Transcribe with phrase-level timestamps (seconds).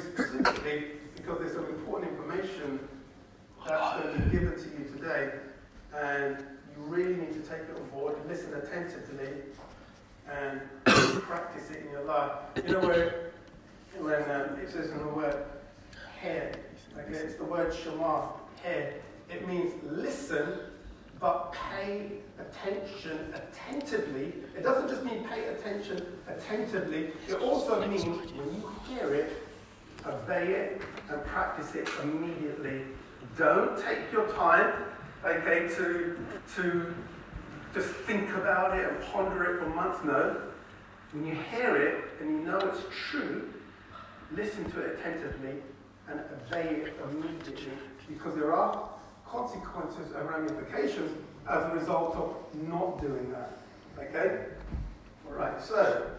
[0.00, 0.84] specifically
[1.16, 2.80] because there's some important information
[3.66, 5.32] that's going to be given to you today,
[5.94, 9.28] and you really need to take it on board, listen attentively,
[10.30, 10.60] and
[11.22, 12.32] practice it in your life.
[12.56, 13.30] You know where
[13.98, 15.44] when um, it says in the word
[16.20, 16.58] head,
[16.98, 18.28] okay, it's the word shema,
[18.62, 19.00] head.
[19.30, 20.58] It means listen,
[21.18, 24.34] but pay attention attentively.
[24.56, 27.10] It doesn't just mean pay attention attentively.
[27.28, 29.45] It also means when you hear it,
[30.06, 32.82] obey it and practice it immediately.
[33.36, 34.72] Don't take your time,
[35.24, 36.18] okay, to
[36.56, 36.94] to
[37.74, 39.98] just think about it and ponder it for months.
[40.04, 40.40] No.
[41.12, 43.52] When you hear it and you know it's true,
[44.32, 45.62] listen to it attentively
[46.08, 47.72] and obey it immediately
[48.08, 48.90] because there are
[49.26, 51.10] consequences and ramifications
[51.48, 52.36] as a result of
[52.68, 53.58] not doing that.
[53.98, 54.46] Okay?
[55.28, 56.10] All right, so.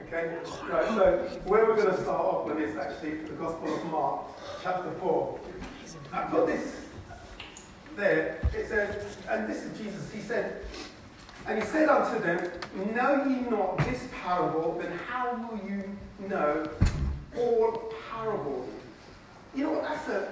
[0.00, 0.36] Okay?
[0.70, 4.20] Right, so where we're going to start off with is actually the Gospel of Mark,
[4.62, 5.40] chapter 4.
[6.12, 6.76] I've got this
[7.96, 8.38] there.
[8.54, 10.62] It says, and this is Jesus, he said,
[11.46, 12.50] and he said unto them,
[12.94, 15.84] Know ye not this parable, then how will you
[16.28, 16.66] know
[17.36, 18.70] all parables?
[19.54, 19.82] You know what?
[19.82, 20.28] That's a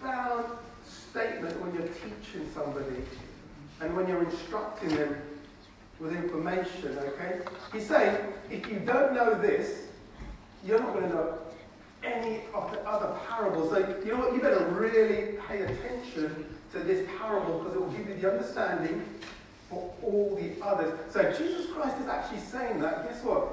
[0.00, 0.46] profound
[0.86, 3.02] statement when you're teaching somebody
[3.80, 5.16] and when you're instructing them
[6.00, 7.40] with information, okay?
[7.72, 8.16] He's saying,
[8.50, 9.86] if you don't know this,
[10.64, 11.38] you're not going to know
[12.02, 13.70] any of the other parables.
[13.70, 14.34] So, you know what?
[14.34, 19.04] You better really pay attention to this parable because it will give you the understanding
[19.68, 20.98] for all the others.
[21.10, 23.08] So Jesus Christ is actually saying that.
[23.08, 23.48] Guess what?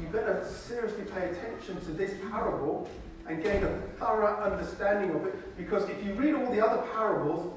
[0.00, 2.88] You better seriously pay attention to this parable
[3.28, 5.56] and gain a thorough understanding of it.
[5.56, 7.52] Because if you read all the other parables,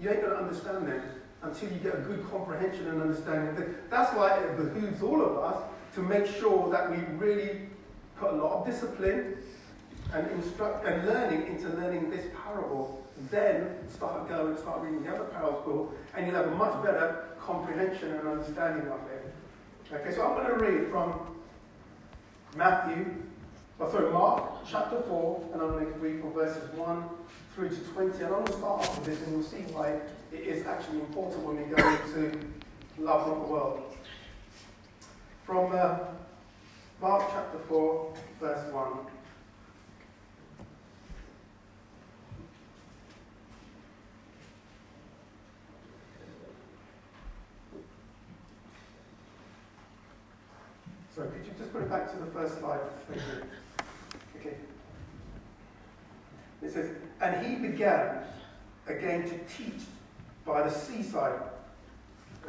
[0.00, 1.02] you ain't going to understand them
[1.42, 3.74] until you get a good comprehension and understanding.
[3.90, 5.62] That's why it behooves all of us
[5.94, 7.60] to make sure that we really
[8.16, 9.36] put a lot of discipline
[10.12, 12.98] and instruct and learning into learning this parable
[13.30, 18.12] then start going, start reading the other parables, and you'll have a much better comprehension
[18.12, 19.32] and understanding of it.
[19.92, 21.36] Okay, so I'm going to read from
[22.56, 23.14] Matthew,
[23.80, 27.04] oh, sorry, Mark chapter 4, and I'm going to read from verses 1
[27.54, 28.18] through to 20.
[28.18, 29.98] And I'm going to start off with this, and you'll see why
[30.32, 32.38] it is actually important when we go into
[32.98, 33.96] love of the world.
[35.44, 35.98] From uh,
[37.00, 38.92] Mark chapter 4, verse 1.
[51.14, 52.80] So could you just put it back to the first slide?
[53.08, 54.40] Thank you.
[54.40, 54.56] Okay.
[56.62, 56.90] It says,
[57.20, 58.22] And he began
[58.86, 59.82] again to teach
[60.48, 61.38] by the seaside.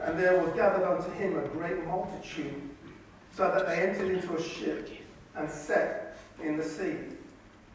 [0.01, 2.61] And there was gathered unto him a great multitude,
[3.35, 4.89] so that they entered into a ship
[5.35, 6.95] and set in the sea.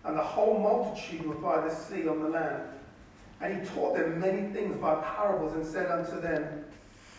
[0.05, 2.63] And the whole multitude was by the sea on the land.
[3.41, 6.65] And he taught them many things by parables and said unto them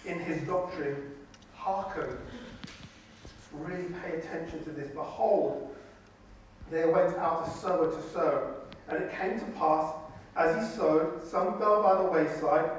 [0.05, 1.11] in his doctrine,
[1.55, 2.17] Hearken
[3.53, 4.89] really pay attention to this.
[4.89, 5.75] Behold,
[6.69, 8.55] there went out a sower to sow.
[8.87, 9.93] And it came to pass,
[10.35, 12.69] as he sowed, some fell by the wayside,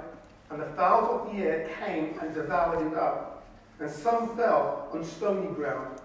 [0.51, 3.45] and the fowls of the air came and devoured it up.
[3.81, 6.01] And some fell on stony ground.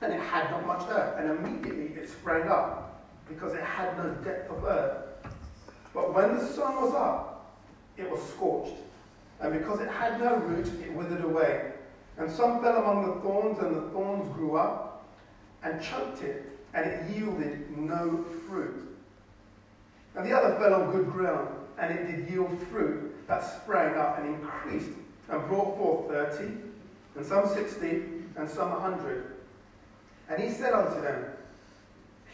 [0.00, 4.10] And it had not much earth, and immediately it sprang up, because it had no
[4.24, 5.04] depth of earth.
[5.92, 7.56] But when the sun was up,
[7.96, 8.76] it was scorched.
[9.40, 11.72] And because it had no root, it withered away.
[12.16, 15.04] And some fell among the thorns, and the thorns grew up
[15.62, 18.96] and choked it, and it yielded no fruit.
[20.14, 24.18] And the other fell on good ground, and it did yield fruit that sprang up
[24.18, 24.90] and increased,
[25.28, 26.54] and brought forth thirty,
[27.16, 28.02] and some sixty,
[28.36, 29.36] and some a hundred.
[30.28, 31.24] And he said unto them,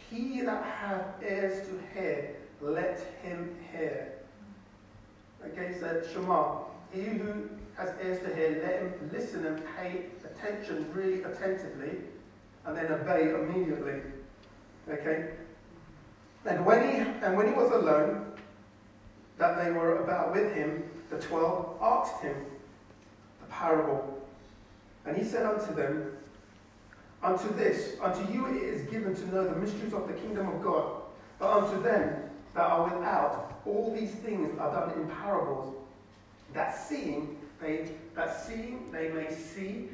[0.09, 4.11] He that hath ears to hear, let him hear.
[5.45, 10.91] Okay, so Shema, he who has ears to hear, let him listen and pay attention
[10.93, 11.99] really attentively,
[12.65, 14.01] and then obey immediately.
[14.89, 15.31] Okay?
[16.45, 18.34] And when he and when he was alone,
[19.37, 22.35] that they were about with him, the twelve asked him
[23.41, 24.21] the parable.
[25.05, 26.11] And he said unto them,
[27.23, 30.63] Unto this, unto you it is given to know the mysteries of the kingdom of
[30.63, 31.01] God,
[31.39, 32.13] but unto them
[32.53, 35.75] that are without, all these things are done in parables,
[36.53, 39.89] that seeing they, that seeing they may see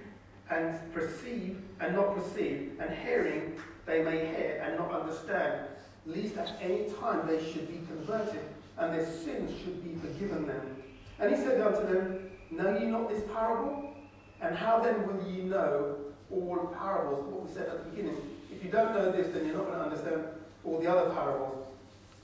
[0.50, 3.56] and perceive and not perceive, and hearing
[3.86, 5.68] they may hear and not understand,
[6.06, 8.44] lest at any time they should be converted,
[8.82, 10.76] and their sins should be forgiven them.
[11.20, 13.94] And he said unto them, Know ye not this parable?
[14.42, 15.98] And how then will ye know
[16.32, 17.32] all parables?
[17.32, 18.18] What we said at the beginning.
[18.52, 20.24] If you don't know this, then you're not going to understand
[20.66, 21.68] all the other parables.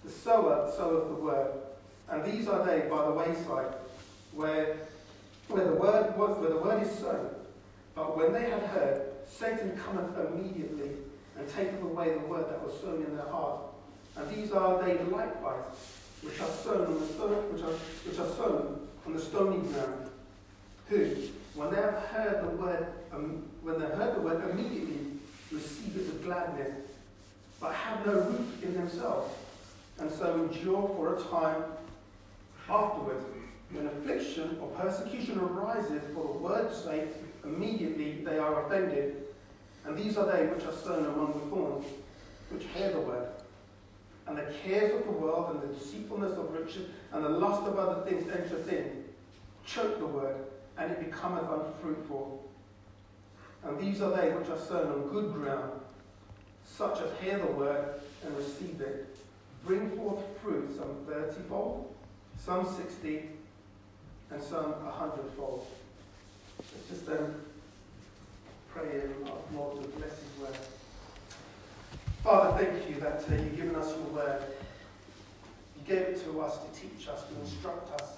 [0.04, 1.51] The sower soweth the word,
[2.09, 3.74] and these are they by the wayside,
[4.33, 4.77] where,
[5.48, 7.30] where the word where the word is sown.
[7.94, 10.92] But when they had heard, Satan cometh immediately
[11.38, 13.62] and taketh away the word that was sown in their heart.
[14.15, 15.65] And these are they likewise,
[16.27, 17.71] which are sown on the stone, which are,
[18.06, 20.09] which are sown on the stony ground,
[20.89, 21.15] who,
[21.56, 25.00] when they have heard the word, um, when they heard the word, immediately
[25.51, 26.75] receive it with gladness,
[27.62, 29.33] but have no root in themselves,
[30.00, 31.63] and so endure for a time
[32.69, 33.24] afterwards.
[33.71, 37.09] When affliction or persecution arises for the word's sake,
[37.44, 39.24] immediately they are offended.
[39.85, 41.85] And these are they which are sown among the thorns,
[42.50, 43.27] which hear the word.
[44.27, 47.79] And the cares of the world and the deceitfulness of riches and the lust of
[47.79, 49.06] other things entereth in,
[49.65, 50.35] choke the word,
[50.77, 52.44] and it becometh unfruitful.
[53.63, 55.79] And these are they which are sown on good ground,
[56.65, 59.15] such as hear the word and receive it,
[59.65, 61.85] bring forth fruit, some thirtyfold,
[62.38, 63.29] some sixty,
[64.29, 65.65] and some a hundredfold.
[66.59, 67.35] Let's just um, then
[68.74, 70.57] pray and ask Lord to bless His word.
[72.27, 74.41] Father, thank you that uh, you've given us your word.
[75.77, 78.18] You gave it to us to teach us, to instruct us,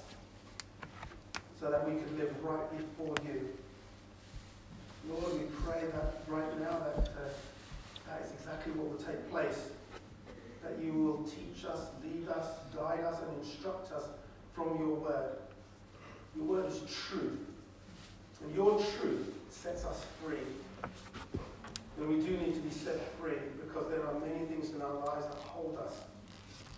[1.59, 3.49] so that we could live right before you.
[5.07, 7.29] Lord, we pray that right now that uh,
[8.07, 9.69] that is exactly what will take place.
[10.63, 14.05] That you will teach us, lead us, guide us, and instruct us
[14.55, 15.37] from your word.
[16.35, 17.41] Your word is truth.
[18.43, 20.37] And your truth sets us free.
[21.99, 25.05] And we do need to be set free because there are many things in our
[25.05, 25.93] lives that hold us.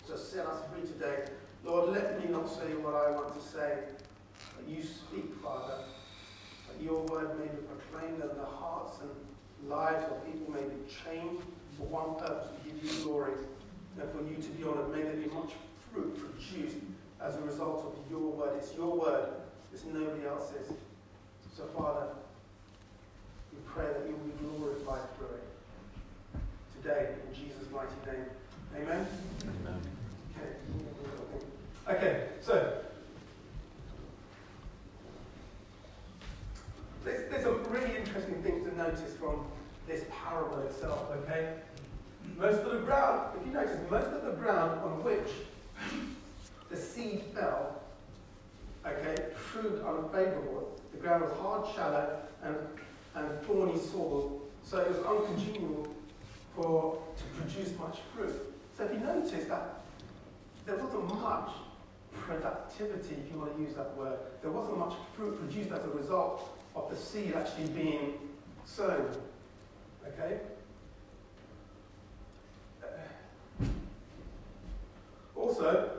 [0.08, 1.32] So set us free today.
[1.64, 3.80] Lord, let me not say what I want to say,
[4.56, 5.84] but you speak, Father.
[6.68, 10.82] That your word may be proclaimed and the hearts and lives of people may be
[10.90, 11.44] changed
[11.78, 13.34] for one purpose, to give you glory
[14.00, 14.90] and for you to be honored.
[14.90, 15.54] May there be much
[15.94, 16.78] fruit produced
[17.22, 18.58] as a result of your word.
[18.58, 19.30] It's your word,
[19.72, 20.74] it's nobody else's.
[21.56, 22.08] So, Father,
[23.54, 25.48] we pray that you will be glorified through it
[26.82, 28.26] today in Jesus' mighty name.
[28.76, 29.08] Amen?
[31.88, 31.96] Okay.
[31.96, 32.84] Okay, so
[37.04, 39.46] there's, there's some really interesting things to notice from
[39.88, 41.56] this parable itself, okay?
[42.38, 45.30] Most of the ground, if you notice, most of the ground on which
[46.70, 47.82] the seed fell,
[48.86, 50.80] okay, proved unfavorable.
[50.92, 52.56] The ground was hard, shallow, and,
[53.16, 55.88] and thorny soil, so it was uncongenial
[56.56, 58.54] for to produce much fruit.
[58.78, 59.82] So if you notice that
[60.66, 61.52] there wasn't much
[62.14, 65.90] productivity, if you want to use that word, there wasn't much fruit produced as a
[65.90, 68.14] result of the seed actually being
[68.66, 69.10] sown.
[70.08, 70.40] Okay?
[75.36, 75.90] Also,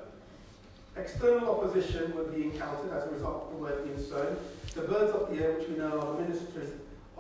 [0.97, 4.37] external opposition would be encountered as a result of the word being sown.
[4.75, 6.70] The birds of the air, which we know are ministers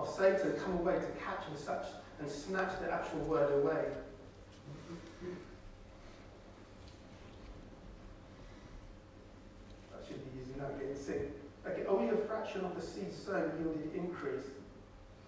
[0.02, 1.86] of Satan, come away to catch and, such,
[2.20, 3.84] and snatch the actual word away.
[9.92, 11.30] That should be easy now, getting sick.
[11.66, 14.46] Okay, only a fraction of the seed sown yielded increase.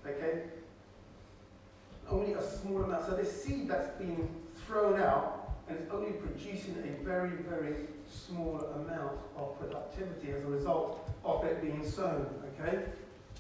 [0.05, 0.43] Okay?
[2.11, 3.07] Only a small amount.
[3.07, 4.29] So this seed that's been
[4.67, 10.49] thrown out and it's only producing a very, very small amount of productivity as a
[10.49, 12.27] result of it being sown.
[12.61, 12.81] Okay?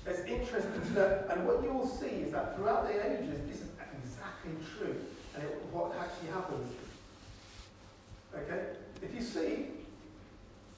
[0.06, 3.60] It's interesting to know, and what you will see is that throughout the ages, this
[3.62, 3.68] is
[4.02, 4.96] exactly true,
[5.34, 6.72] and it, what actually happens.
[8.34, 8.76] Okay?
[9.02, 9.66] If you see,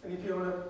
[0.05, 0.63] and if you want to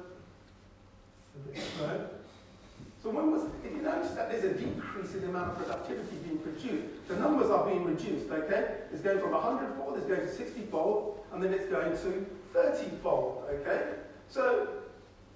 [3.02, 6.16] so when was, if you notice that there's a decrease in the amount of productivity
[6.24, 8.78] being produced, the numbers are being reduced, okay?
[8.92, 12.26] It's going from 100 fold, it's going to 60 fold, and then it's going to
[12.52, 13.94] 30 fold, okay?
[14.28, 14.68] So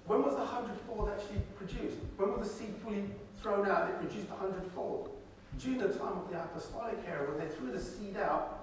[0.07, 1.97] when was the 100 fold actually produced?
[2.17, 3.05] When was the seed fully
[3.41, 5.09] thrown out, it produced 100 fold?
[5.59, 8.61] During the time of the apostolic era, when they threw the seed out,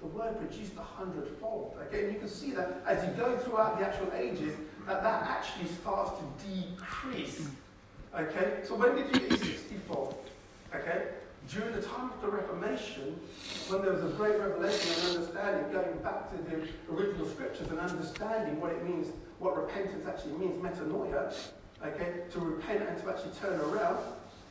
[0.00, 1.76] the word produced a hundredfold.
[1.86, 4.54] Okay, and you can see that as you go throughout the actual ages,
[4.86, 7.48] that that actually starts to decrease.
[8.16, 10.16] Okay, so when did you get 60-fold?
[10.74, 11.08] Okay,
[11.48, 13.18] during the time of the Reformation,
[13.68, 17.80] when there was a great revelation and understanding, going back to the original scriptures and
[17.80, 21.32] understanding what it means, what repentance actually means, metanoia,
[21.84, 23.98] okay, to repent and to actually turn around,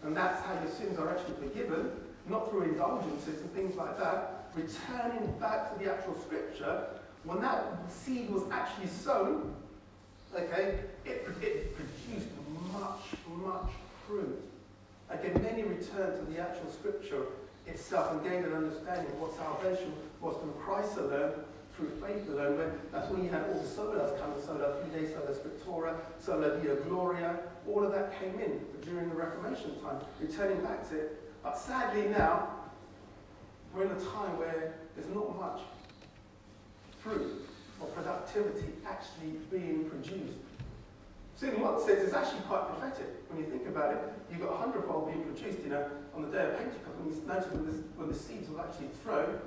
[0.03, 1.91] and that's how your sins are actually forgiven,
[2.29, 6.87] not through indulgences and things like that, returning back to the actual scripture,
[7.23, 9.53] when that seed was actually sown,
[10.33, 12.29] okay, it, it produced
[12.73, 13.01] much,
[13.43, 13.69] much
[14.07, 14.41] fruit.
[15.09, 17.23] Again, many returned to the actual scripture
[17.65, 21.33] itself and gained an understanding of what salvation was through Christ alone,
[21.77, 22.57] through faith alone.
[22.57, 26.75] When, that's when you had all the solas coming, sola fide, sola scriptura, sola deo
[26.87, 27.39] gloria.
[27.67, 31.31] All of that came in during the Reformation time, returning back to it.
[31.43, 32.49] But sadly now,
[33.73, 35.61] we're in a time where there's not much
[36.99, 37.47] fruit
[37.79, 40.39] or productivity actually being produced.
[41.35, 43.99] So in one sense, it's actually quite prophetic when you think about it.
[44.31, 46.97] You've got a hundredfold being produced, you know, on the day of Pentecost.
[46.97, 49.37] When you notice when, this, when the seeds were actually thrown,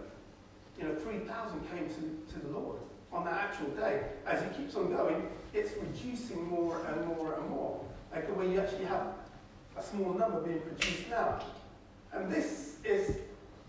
[0.78, 2.78] you know, 3,000 came to, to the Lord
[3.12, 4.02] on that actual day.
[4.26, 7.84] As he keeps on going, it's reducing more and more and more.
[8.12, 9.06] Like when you actually have
[9.76, 11.40] a small number being produced now.
[12.12, 13.16] And this is,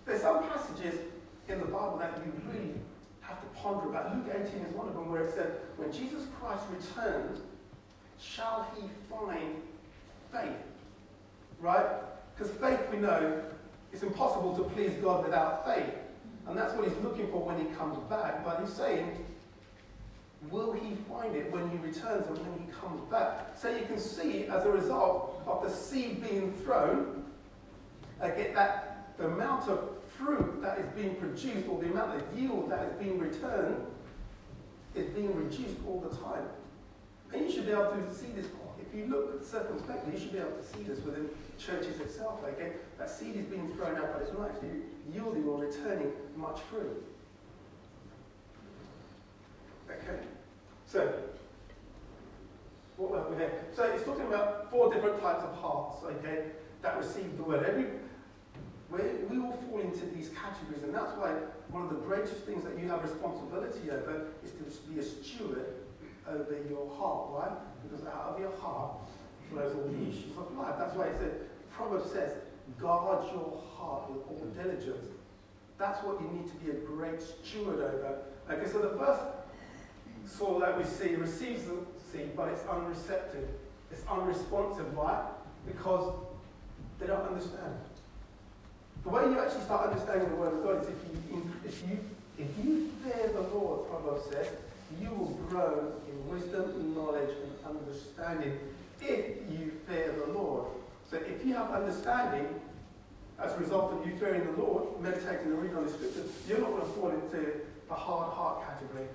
[0.06, 0.96] there's some passages
[1.48, 2.74] in the Bible that you really
[3.22, 4.16] have to ponder about.
[4.16, 7.40] Luke 18 is one of them where it said, when Jesus Christ returns,
[8.20, 9.56] shall he find
[10.32, 10.58] faith?
[11.60, 11.86] Right?
[12.36, 13.44] Because faith, we know,
[13.94, 15.94] it's impossible to please God without faith.
[16.52, 18.44] And that's what he's looking for when he comes back.
[18.44, 19.26] But he's saying,
[20.50, 23.58] will he find it when he returns and when he comes back?
[23.58, 27.24] So you can see, as a result of the seed being thrown,
[28.22, 32.38] uh, get that the amount of fruit that is being produced or the amount of
[32.38, 33.86] yield that is being returned
[34.94, 36.44] is being reduced all the time.
[37.32, 38.48] And you should be able to see this.
[38.92, 42.40] If you look circumspectly, you should be able to see this within churches itself.
[42.44, 44.82] Okay, that seed is being thrown out, but it's not actually
[45.14, 47.02] yielding or returning much fruit.
[49.90, 50.20] Okay,
[50.86, 51.14] so
[52.98, 53.52] what we here?
[53.74, 56.04] So it's talking about four different types of hearts.
[56.04, 56.48] Okay,
[56.82, 57.66] that receive the word.
[57.66, 57.86] Every
[58.90, 61.32] we we all fall into these categories, and that's why
[61.70, 65.66] one of the greatest things that you have responsibility over is to be a steward
[66.28, 67.58] over your heart, right?
[67.84, 68.94] Because out of your heart
[69.50, 70.76] flows all the issues of life.
[70.78, 71.34] That's why it said,
[71.72, 72.34] Proverbs says,
[72.80, 75.08] guard your heart with all diligence.
[75.78, 78.20] That's what you need to be a great steward over.
[78.50, 79.22] Okay, so the first
[80.26, 81.78] soul that we see receives the
[82.12, 83.48] seed, but it's unreceptive.
[83.92, 84.96] It's unresponsive.
[84.96, 85.26] Why?
[85.66, 86.14] Because
[87.00, 87.76] they don't understand.
[89.04, 92.00] The way you actually start understanding the word of God is if you, if you,
[92.38, 94.48] if you fear the Lord, Proverbs says,
[95.00, 98.58] you will grow in wisdom, knowledge, and understanding
[99.02, 100.68] if you fear the Lord.
[101.10, 102.48] So if you have understanding,
[103.40, 106.60] as a result of you fearing the Lord, meditating and reading on the scriptures, you're
[106.60, 109.08] not going to fall into the hard heart category.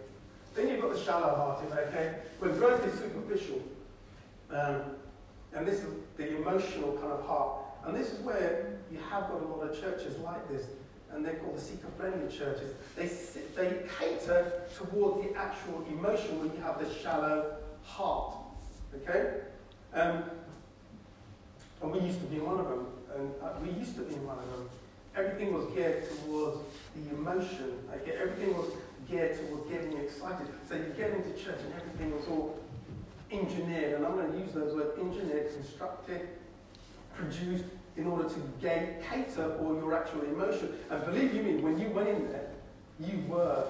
[0.55, 2.17] Then you've got the shallow hearted, okay?
[2.39, 3.63] Where growth is superficial.
[4.51, 4.83] Um,
[5.55, 7.59] and this is the emotional kind of heart.
[7.85, 10.67] And this is where you have got a lot of churches like this
[11.13, 12.75] and they're called the seeker-friendly churches.
[12.97, 13.07] They,
[13.57, 18.37] they cater toward the actual emotion when you have the shallow heart.
[18.95, 19.41] Okay?
[19.95, 20.25] Um,
[21.83, 22.87] and we used to be one of them.
[23.15, 24.69] And uh, we used to be one of them.
[25.17, 26.59] Everything was geared towards
[26.95, 27.79] the emotion.
[27.95, 28.13] Okay?
[28.21, 28.71] Everything was
[29.09, 30.49] geared towards getting you excited.
[30.69, 32.59] So you get into church and everything was all
[33.31, 33.95] engineered.
[33.95, 36.29] And I'm going to use those words engineered, constructed,
[37.15, 37.65] produced,
[37.97, 40.75] in order to gain, cater for your actual emotion.
[40.91, 42.51] And believe you me, when you went in there,
[43.01, 43.65] you were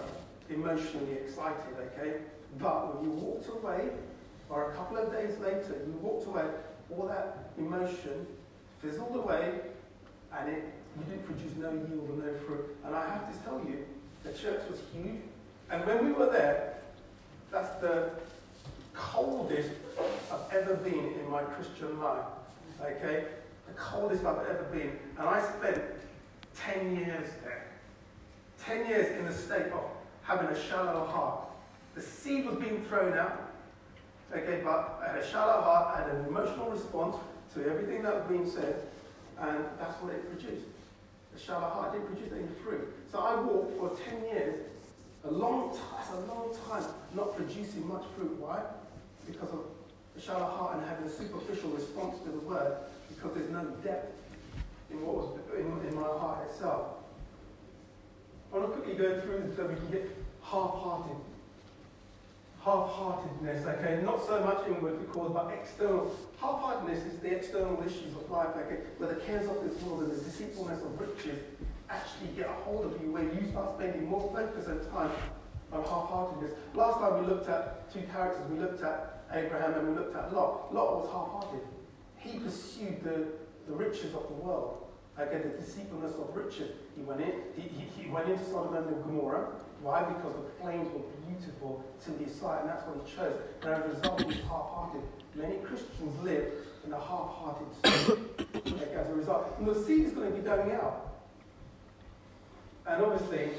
[0.50, 2.18] emotionally excited, okay?
[2.58, 3.90] But when you walked away,
[4.48, 6.44] or a couple of days later, you walked away,
[6.90, 8.26] all that emotion
[8.80, 9.60] fizzled away,
[10.36, 10.64] and it,
[10.96, 12.76] you didn't produce no yield or no fruit.
[12.84, 13.84] And I have to tell you,
[14.24, 15.20] the church was huge.
[15.70, 16.74] And when we were there,
[17.50, 18.10] that's the
[18.94, 19.70] coldest
[20.32, 22.24] I've ever been in my Christian life.
[22.80, 23.24] Okay?
[23.66, 24.98] The coldest I've ever been.
[25.18, 25.82] And I spent
[26.54, 27.66] 10 years there.
[28.64, 29.84] 10 years in the state of
[30.22, 31.48] having a shallow heart.
[31.94, 33.52] The seed was being thrown out.
[34.34, 37.16] Okay, but I had a shallow heart, I had an emotional response
[37.54, 38.82] to everything that was being said,
[39.40, 40.66] and that's what it produced.
[41.34, 42.92] A shallow heart didn't produce any fruit.
[43.10, 44.66] So I walked for 10 years,
[45.24, 48.36] a long time, a long time, not producing much fruit.
[48.40, 48.62] Why?
[49.26, 49.60] Because of
[50.16, 52.76] the shallow heart and having a superficial response to the word
[53.08, 54.12] because there's no depth
[54.90, 57.04] in what was in, in my heart itself.
[58.52, 61.16] I want to quickly go through this so we can get half-hearted.
[62.64, 66.10] Half-heartedness, okay, not so much inward because, but external.
[66.40, 70.12] Half-heartedness is the external issues of life, okay, where the cares of this world and
[70.12, 71.38] the deceitfulness of riches
[71.90, 75.10] actually get a hold of you, where you start spending more focus and time
[75.72, 76.52] on half-heartedness.
[76.74, 80.32] Last time we looked at two characters, we looked at Abraham and we looked at
[80.34, 80.72] Lot.
[80.72, 81.66] Lot was half-hearted.
[82.18, 83.26] He pursued the,
[83.68, 84.86] the riches of the world.
[85.18, 86.70] Again, the deceitfulness of riches.
[86.94, 89.48] He went in, he, he, he went into Sodom and Gomorrah.
[89.80, 90.02] Why?
[90.02, 93.40] Because the plains were beautiful to the sight, and that's what he chose.
[93.62, 95.02] And as a result, he was half-hearted.
[95.34, 96.52] Many Christians live
[96.84, 99.54] in a half-hearted state like, as a result.
[99.58, 101.14] And the seed is going to be going out.
[102.86, 103.50] And obviously,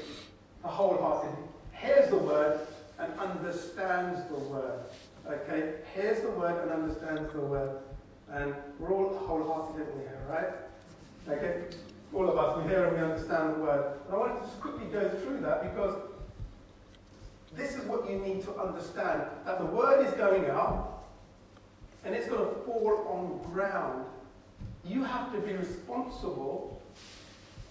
[0.62, 1.36] the wholehearted
[1.72, 2.60] hears the word
[2.98, 4.80] and understands the word.
[5.28, 5.74] Okay?
[5.94, 7.78] Hears the word and understands the word.
[8.30, 11.36] And we're all wholehearted in here, right?
[11.36, 11.64] Okay?
[12.12, 13.92] All of us, we hear and we understand the word.
[14.06, 15.94] And I want to just quickly go through that because
[17.56, 21.04] this is what you need to understand that the word is going out
[22.04, 24.04] and it's going to fall on ground.
[24.84, 26.80] You have to be responsible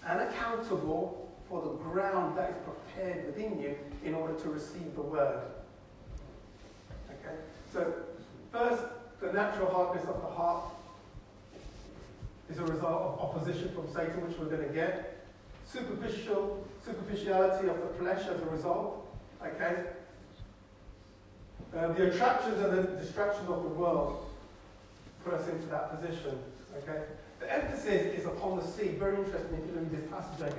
[0.06, 5.02] and accountable for the ground that is prepared within you in order to receive the
[5.02, 5.40] word.
[7.72, 7.92] So,
[8.52, 8.82] first,
[9.20, 10.64] the natural hardness of the heart
[12.50, 15.26] is a result of opposition from Satan, which we're going to get.
[15.66, 19.06] Superficial, superficiality of the flesh as a result.
[19.44, 19.84] Okay?
[21.76, 24.24] Uh, the attractions and the distractions of the world
[25.24, 26.38] put us into that position.
[26.78, 27.02] Okay?
[27.40, 28.98] The emphasis is upon the seed.
[28.98, 30.54] Very interesting if you read this passage.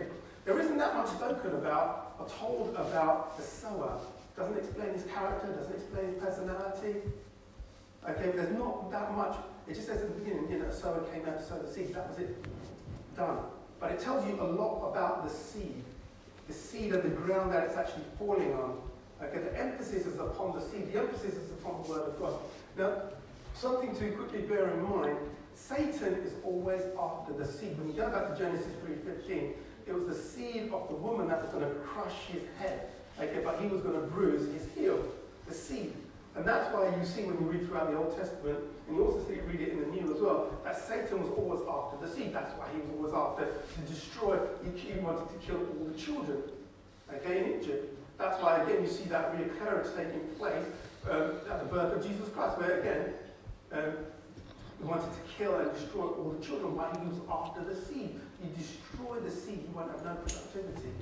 [0.46, 4.00] There isn't that much spoken about or told about the sower.
[4.39, 6.96] Doesn't explain his character, doesn't explain his personality.
[8.10, 9.36] Okay, there's not that much.
[9.67, 11.69] It just says at the beginning, you know, a sower came out to sow the
[11.69, 11.93] seed.
[11.93, 12.38] That was it.
[13.17, 13.39] Done.
[13.81, 15.84] But it tells you a lot about the seed.
[16.48, 18.79] The seed and the ground that it's actually falling on.
[19.22, 20.93] Okay, the emphasis is upon the seed.
[20.93, 22.39] The emphasis is upon the word of God.
[22.77, 22.93] Now,
[23.55, 25.17] something to quickly bear in mind,
[25.53, 27.77] Satan is always after the seed.
[27.77, 29.51] When you go back to Genesis 3.15,
[29.86, 32.88] it was the seed of the woman that was going to crush his head.
[33.20, 35.04] Okay, but he was going to bruise his heel.
[35.48, 35.94] The seed.
[36.36, 39.20] And that's why you see when you read throughout the Old Testament, and you also
[39.28, 42.34] see read it in the New as well, that Satan was always after the seed.
[42.34, 44.40] That's why he was always after to destroy.
[44.64, 46.44] He wanted to kill all the children,
[47.14, 47.98] okay, in Egypt.
[48.18, 50.66] That's why again you see that reoccurrence taking place
[51.10, 53.14] um, at the birth of Jesus Christ, where again
[53.72, 53.94] um,
[54.78, 56.76] he wanted to kill and destroy all the children.
[56.76, 58.20] Why he was after the seed.
[58.43, 60.93] You destroy the seed, you won't have no productivity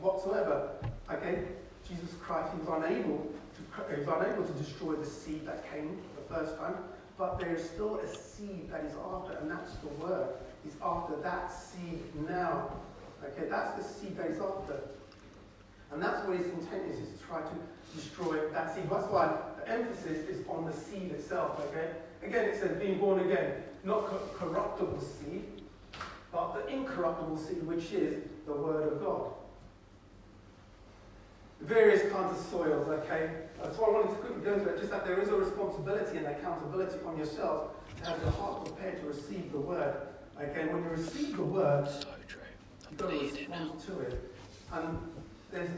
[0.00, 0.72] whatsoever.
[1.10, 1.44] Okay,
[1.94, 3.30] Jesus Christ, he was unable
[3.90, 6.74] he was unable to destroy the seed that came the first time,
[7.18, 10.28] but there is still a seed that he's after, and that's the word.
[10.62, 12.72] He's after that seed now.
[13.24, 14.80] Okay, that's the seed that he's after.
[15.92, 18.84] And that's what his intent is, is to try to destroy that seed.
[18.90, 21.90] That's why the emphasis is on the seed itself, okay?
[22.22, 25.44] Again, it says being born again, not co- corruptible seed,
[26.32, 29.32] but the incorruptible seed, which is the Word of God
[31.60, 33.30] various kinds of soils, okay?
[33.62, 36.18] That's why I wanted to quickly go into it, just that there is a responsibility
[36.18, 39.94] and accountability on yourself to have your heart prepared to receive the word.
[40.40, 42.08] Okay, when you receive the word, so
[42.90, 44.32] you've got to respond to it.
[44.72, 44.98] And
[45.52, 45.70] there's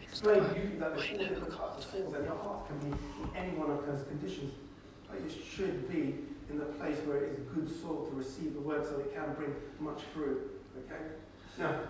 [0.00, 3.36] explained beauty that there's four different types of soils, and your heart can be in
[3.36, 4.54] any one of those conditions.
[5.10, 8.60] But it should be in the place where it is good soil to receive the
[8.60, 10.60] word so it can bring much fruit.
[10.86, 11.02] Okay?
[11.58, 11.80] Now,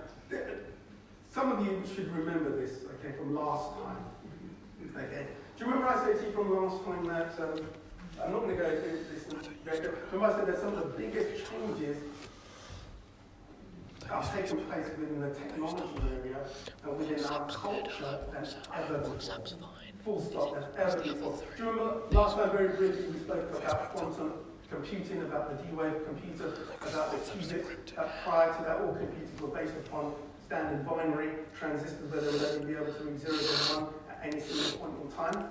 [1.33, 4.05] some of you should remember this, okay, from last time.
[4.97, 5.27] Okay.
[5.57, 7.67] Do you remember I said to you from last time that um,
[8.23, 9.25] I'm not going to go through this.
[10.13, 11.97] Remember I said that some of the biggest changes
[14.09, 16.37] have taken place within the technology area
[16.85, 19.03] and within our culture than ever.
[20.05, 21.39] Full stop, ever before.
[21.57, 24.33] Do you remember last time very briefly we spoke about quantum
[24.69, 29.49] computing, about the D-Wave computer, about the qubits, that prior to that all computers were
[29.49, 30.13] based upon
[30.53, 34.21] standard binary transistors where they would only be able to read zeros and one at
[34.23, 35.49] any single point in time.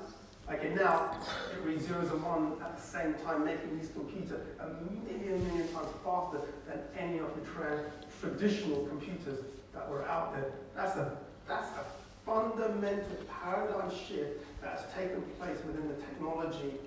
[0.47, 1.17] Okay, now
[1.51, 5.67] it reads zeros and one at the same time, making this computer a million, million
[5.73, 7.81] times faster than any of the tra
[8.19, 9.39] traditional computers
[9.73, 10.53] that were out there.
[10.75, 11.83] That's a, that's a
[12.23, 16.77] fundamental paradigm shift that's taken place within the technology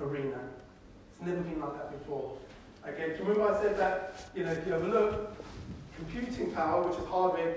[0.00, 0.40] arena.
[1.12, 2.36] It's never been like that before.
[2.82, 5.36] Okay, do you remember I said that, you know, if you have a look,
[5.96, 7.56] computing power, which is hardware,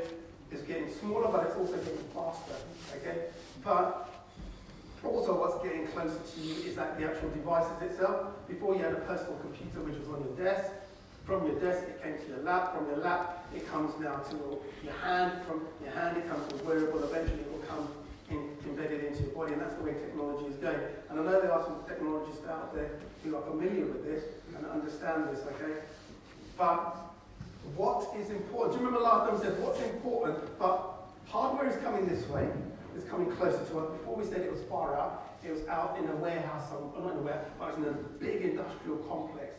[0.51, 2.55] is getting smaller, but it's also getting faster.
[2.97, 3.25] Okay?
[3.63, 4.09] But
[5.03, 8.33] also what's getting closer to you is that the actual devices itself.
[8.47, 10.71] Before you had a personal computer which was on your desk.
[11.25, 12.75] From your desk it came to your lap.
[12.75, 15.45] From your lap it comes now to your hand.
[15.45, 17.03] From your hand it comes to a wearable.
[17.03, 17.87] Eventually it will come
[18.29, 20.79] in, embedded into your body, and that's the way technology is going.
[21.09, 22.91] And I know there are some technologists out there
[23.23, 24.23] who are familiar with this
[24.55, 25.83] and understand this, okay?
[26.57, 26.95] But
[27.75, 28.73] what is important.
[28.73, 30.59] Do you remember last time we said what's important?
[30.59, 32.47] But hardware is coming this way.
[32.95, 33.91] It's coming closer to us.
[33.97, 35.23] Before we said it was far out.
[35.45, 37.93] It was out in a warehouse, or not in a warehouse, but it was in
[37.93, 39.53] a big industrial complex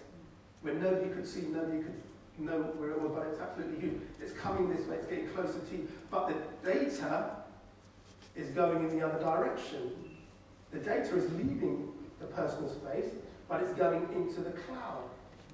[0.62, 1.94] where nobody could see, nobody could
[2.38, 4.00] know where it was, but it's absolutely huge.
[4.20, 5.88] It's coming this way, it's getting closer to you.
[6.10, 7.36] But the data
[8.36, 9.92] is going in the other direction.
[10.72, 13.06] The data is leaving the personal space,
[13.48, 15.04] but it's going into the cloud.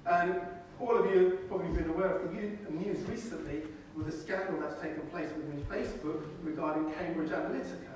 [0.05, 0.41] And
[0.79, 3.61] all of you have probably been aware of the news recently
[3.95, 7.95] with the scandal that's taken place within Facebook regarding Cambridge Analytica.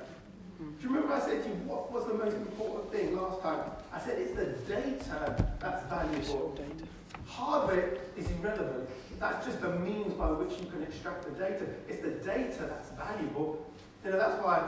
[0.59, 3.59] Do you remember I said to you, what was the most important thing last time?
[3.93, 6.55] I said it's the data that's valuable.
[6.55, 6.87] Data.
[7.25, 8.89] Hardware is irrelevant.
[9.19, 11.65] That's just the means by which you can extract the data.
[11.87, 13.65] It's the data that's valuable.
[14.03, 14.67] You know, that's why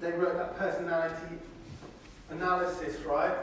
[0.00, 1.38] they wrote that personality
[2.30, 3.36] analysis, right?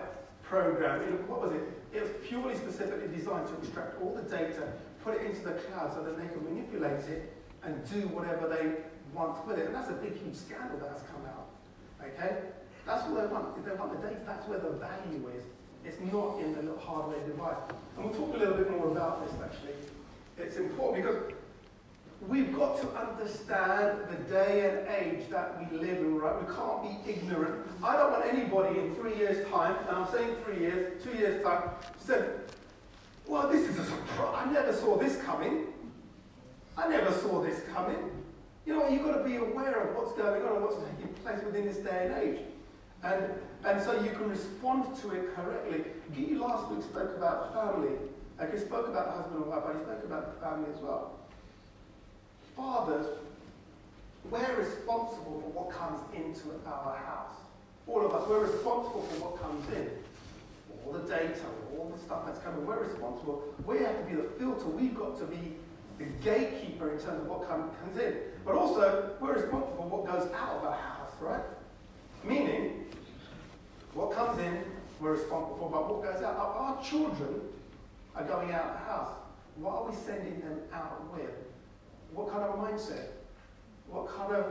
[0.43, 1.01] Program.
[1.01, 1.80] You know, what was it?
[1.93, 4.71] It was purely specifically designed to extract all the data,
[5.03, 8.79] put it into the cloud so that they can manipulate it and do whatever they
[9.13, 9.67] want with it.
[9.67, 11.49] And that's a big, huge scandal that has come out.
[11.99, 12.37] Okay?
[12.85, 13.57] That's what they want.
[13.57, 15.43] If they want the data, that's where the value is.
[15.83, 17.57] It's not in the hardware device.
[17.97, 19.73] And we'll talk a little bit more about this actually.
[20.37, 21.33] It's important because
[22.27, 26.35] we've got to understand the day and age that we live in, right?
[26.39, 27.65] We can't be ignorant.
[27.83, 31.43] I don't want anybody in three years' time, and I'm saying three years, two years'
[31.43, 32.23] time, say,
[33.27, 34.45] well, this is a surprise.
[34.47, 35.67] I never saw this coming.
[36.77, 37.97] I never saw this coming.
[38.65, 41.43] You know, you've got to be aware of what's going on and what's taking place
[41.43, 42.41] within this day and age.
[43.03, 43.23] And,
[43.65, 45.85] and so you can respond to it correctly.
[46.15, 47.95] Guy last week spoke about family.
[48.37, 51.20] Like he spoke about husband and wife, but he spoke about the family as well.
[52.61, 53.07] Fathers,
[54.29, 57.33] we're responsible for what comes into our house.
[57.87, 59.89] All of us, we're responsible for what comes in.
[60.85, 61.41] All the data,
[61.75, 63.41] all the stuff that's coming, we're responsible.
[63.65, 64.67] We have to be the filter.
[64.67, 65.57] We've got to be
[65.97, 68.13] the gatekeeper in terms of what comes in.
[68.45, 71.41] But also, we're responsible for what goes out of our house, right?
[72.23, 72.85] Meaning,
[73.95, 74.61] what comes in,
[74.99, 76.37] we're responsible for, but what goes out.
[76.37, 77.41] Our, children
[78.15, 79.13] are going out of the house.
[79.55, 81.50] What are we sending them out with?
[82.13, 83.07] What kind of mindset?
[83.87, 84.45] What kind of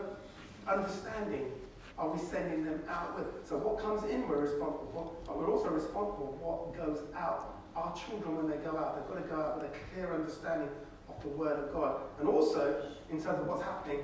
[0.66, 1.52] understanding
[1.98, 3.46] are we sending them out with?
[3.46, 7.56] So what comes in, we're responsible for, but we're also responsible for what goes out.
[7.76, 10.68] Our children, when they go out, they've got to go out with a clear understanding
[11.08, 12.00] of the Word of God.
[12.18, 14.00] And also, in terms of what's happening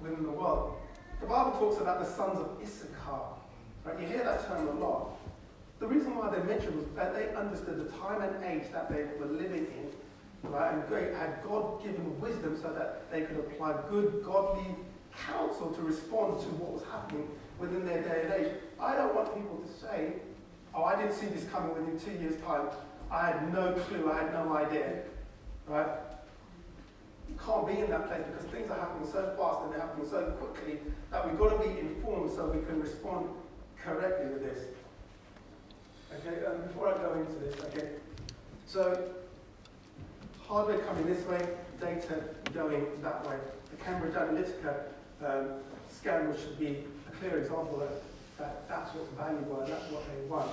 [0.00, 0.74] within the world.
[1.20, 3.20] The Bible talks about the sons of Issachar.
[3.84, 4.00] Right?
[4.00, 5.16] You hear that term a lot.
[5.78, 9.04] The reason why they mentioned was that they understood the time and age that they
[9.18, 9.90] were living in,
[10.50, 10.74] right?
[10.74, 14.66] And had God given wisdom so that they could apply good, godly
[15.26, 17.28] counsel to respond to what was happening
[17.58, 18.52] within their day and age.
[18.80, 20.14] I don't want people to say,
[20.74, 22.68] oh, I didn't see this coming within two years' time.
[23.10, 25.02] I had no clue, I had no idea.
[25.66, 25.88] Right?
[27.28, 30.08] You can't be in that place because things are happening so fast and they're happening
[30.08, 30.78] so quickly
[31.10, 33.28] that we've got to be informed so we can respond
[33.82, 34.64] correctly with this.
[36.14, 37.88] Okay, um, before I go into this, okay,
[38.64, 39.10] so
[40.48, 41.40] hardware coming this way,
[41.80, 42.22] data
[42.54, 43.36] going that way.
[43.70, 44.86] The Cambridge Analytica
[45.24, 45.48] um,
[45.90, 48.02] scan, should be a clear example that,
[48.38, 50.50] that that's what's valuable and that's what they want.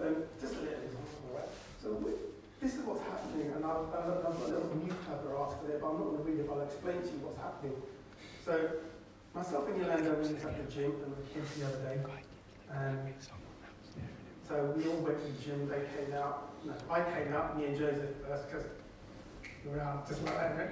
[0.00, 1.48] Um, just a little example, right?
[1.82, 2.12] So we,
[2.60, 5.98] this is what's happening, and I've, I've got a little newspaper article there, but I'm
[5.98, 7.76] not going to read it, but I'll explain to you what's happening.
[8.44, 8.80] So,
[9.34, 11.98] myself and Yolanda went at the gym and the kids the other day,
[12.72, 13.12] and
[14.48, 16.50] so we all went to the gym, they came out.
[16.64, 18.64] No, I came out, me and Joseph first, because
[19.64, 20.56] we were out just like that.
[20.56, 20.68] right?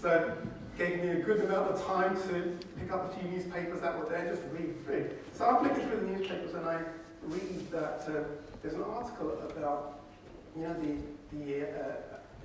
[0.00, 0.32] So
[0.76, 4.08] gave me a good amount of time to pick up a few newspapers that were
[4.08, 5.10] there, just read through.
[5.32, 6.82] So I'm flicking through the newspapers and I
[7.22, 8.24] read that uh,
[8.62, 10.00] there's an article about,
[10.56, 11.92] you know, the, the, uh,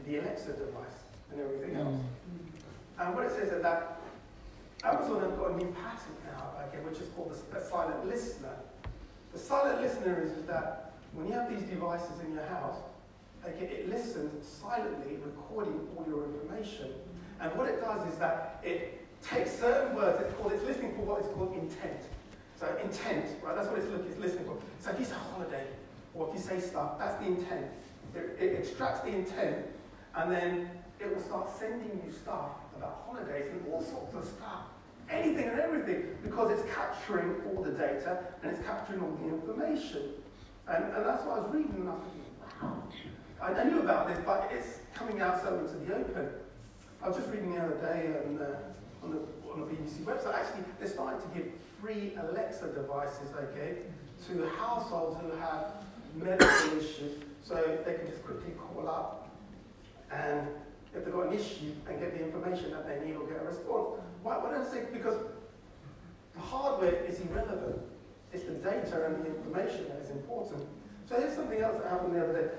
[0.08, 1.96] the Alexa device and everything else.
[1.96, 3.06] Mm.
[3.06, 4.02] And what it says is that
[4.84, 8.56] Amazon have got a new patent now, okay, which is called the silent listener.
[9.34, 12.78] The silent listener is that when you have these devices in your house,
[13.44, 16.92] okay, it listens silently, recording all your information.
[17.40, 21.02] And what it does is that it takes certain words, it's called, it's listening for
[21.02, 22.00] what is called intent.
[22.60, 24.58] So intent, right, that's what it's, looking, it's listening for.
[24.80, 25.66] So if you say holiday,
[26.14, 27.66] or if you say stuff, that's the intent.
[28.16, 29.66] It, it extracts the intent,
[30.16, 30.70] and then
[31.00, 34.73] it will start sending you stuff about holidays and all sorts of stuff
[35.10, 40.10] anything and everything because it's capturing all the data and it's capturing all the information.
[40.68, 41.94] And, and that's what I was reading and I
[42.66, 42.84] wow.
[43.42, 46.30] I, I knew about this, but it's coming out so into the open.
[47.02, 50.36] I was just reading the other day on, uh, on, the, on the BBC website,
[50.36, 53.80] actually, they're starting to give free Alexa devices, okay,
[54.28, 55.84] to households who have
[56.16, 59.30] medical issues, so they can just quickly call up
[60.12, 60.48] and
[60.96, 63.46] if they've got an issue and get the information that they need or get a
[63.46, 64.00] response.
[64.22, 64.86] Why, why don't I say?
[64.92, 65.18] Because
[66.36, 67.82] the hardware is irrelevant.
[68.32, 70.68] It's the data and the information that is important.
[71.10, 72.50] So here's something else that happened the other day.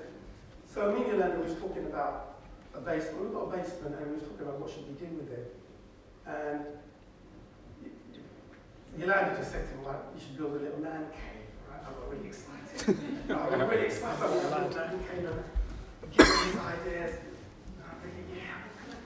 [0.65, 2.39] So me and Yolanda was talking about
[2.73, 3.21] a basement.
[3.23, 5.55] We've got a basement, and we were talking about what should we do with it.
[6.27, 6.65] And
[8.97, 11.47] Yolanda just said to me, like, you should build a little man cave.
[11.71, 12.97] I got really excited.
[13.29, 15.25] I got really excited about man cave.
[15.25, 15.43] And
[16.11, 17.19] give me these ideas.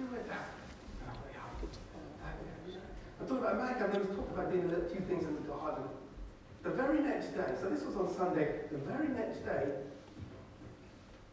[0.10, 0.18] I'm
[3.28, 3.94] talking about man cave.
[3.94, 5.84] I was talking about doing a few things in the garden.
[6.64, 9.70] The very next day, so this was on Sunday, the very next day,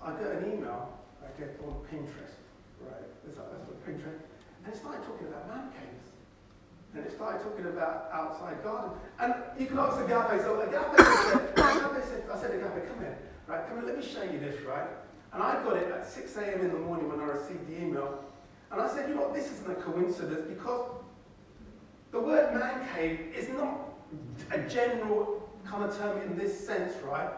[0.03, 0.93] I got an email
[1.25, 2.37] I get on Pinterest,
[2.85, 3.09] right?
[3.25, 4.21] That's what Pinterest.
[4.65, 6.13] And it started talking about man caves.
[6.95, 8.91] And it started talking about outside garden.
[9.19, 13.19] And you can ask Agape, so Agape said, Agape said, I said, Agape, come here,
[13.49, 13.67] right?
[13.69, 14.89] Come here, let me show you this, right?
[15.33, 16.61] And I got it at 6 a.m.
[16.61, 18.21] in the morning when I received the email.
[18.71, 20.91] And I said, you know what, this isn't a coincidence because
[22.11, 23.93] the word man cave is not
[24.51, 27.31] a general kind of term in this sense, right?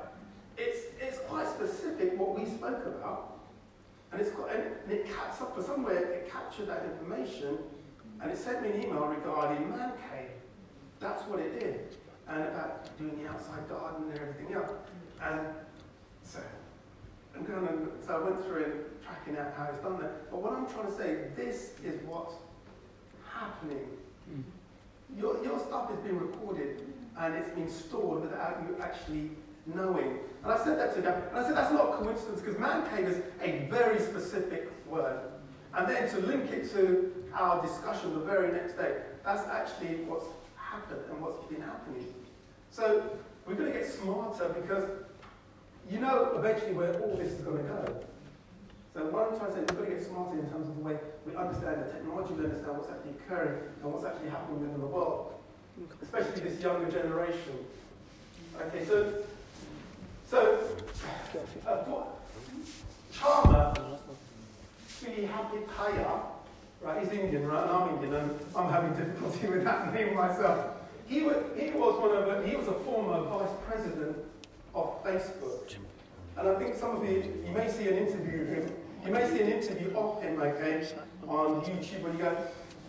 [0.57, 3.41] It's, it's quite specific what we spoke about.
[4.13, 7.59] And, it's got, and it caps up for somewhere, it captured that information
[8.21, 10.31] and it sent me an email regarding man cave.
[10.99, 11.97] That's what it did.
[12.29, 14.71] And about doing the outside garden and everything else.
[15.23, 15.41] And
[16.23, 16.41] so,
[17.39, 18.75] I'm going so I went through and
[19.05, 20.31] tracking out how it's done that.
[20.31, 22.35] But what I'm trying to say, this is what's
[23.33, 23.87] happening.
[24.31, 25.21] Mm-hmm.
[25.21, 26.83] Your, your stuff is being recorded
[27.19, 29.31] and it's been stored without you actually
[29.67, 30.19] knowing.
[30.43, 32.89] And I said that to them, and I said that's not a coincidence because man
[32.91, 35.21] cave is a very specific word.
[35.75, 40.27] And then to link it to our discussion the very next day, that's actually what's
[40.57, 42.07] happened and what's been happening.
[42.71, 43.11] So
[43.47, 44.85] we're going to get smarter because
[45.91, 48.01] you know eventually where all this is going to go.
[48.95, 50.83] So what I'm trying to say, we've got to get smarter in terms of the
[50.83, 54.81] way we understand the technology, we understand what's actually occurring and what's actually happening within
[54.81, 55.33] the world,
[56.03, 57.57] especially this younger generation.
[58.61, 59.23] Okay, so
[60.29, 60.61] so
[61.67, 62.05] uh,
[63.13, 63.75] Charmer,
[64.89, 66.21] Sri Hapitaya,
[66.83, 70.75] right, he's Indian, right, and I'm Indian, and I'm having difficulty with that name myself.
[71.07, 74.17] He was, he was one of he was a former vice president
[74.75, 75.75] of Facebook.
[76.37, 78.73] And I think some of you, you may see an interview of him,
[79.05, 80.89] you may see an interview of him, okay,
[81.27, 82.37] on YouTube, when you go,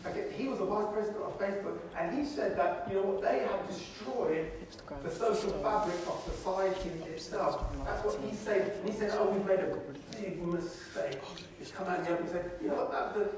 [0.05, 3.21] Okay, he was the vice president of Facebook, and he said that, you know what,
[3.21, 4.49] they have destroyed
[5.03, 7.65] the social fabric of society itself.
[7.83, 8.77] That's what he said.
[8.79, 9.75] And he said, oh, we've made a
[10.15, 11.19] big mistake.
[11.59, 13.29] He's come out and said, you know what, that, the,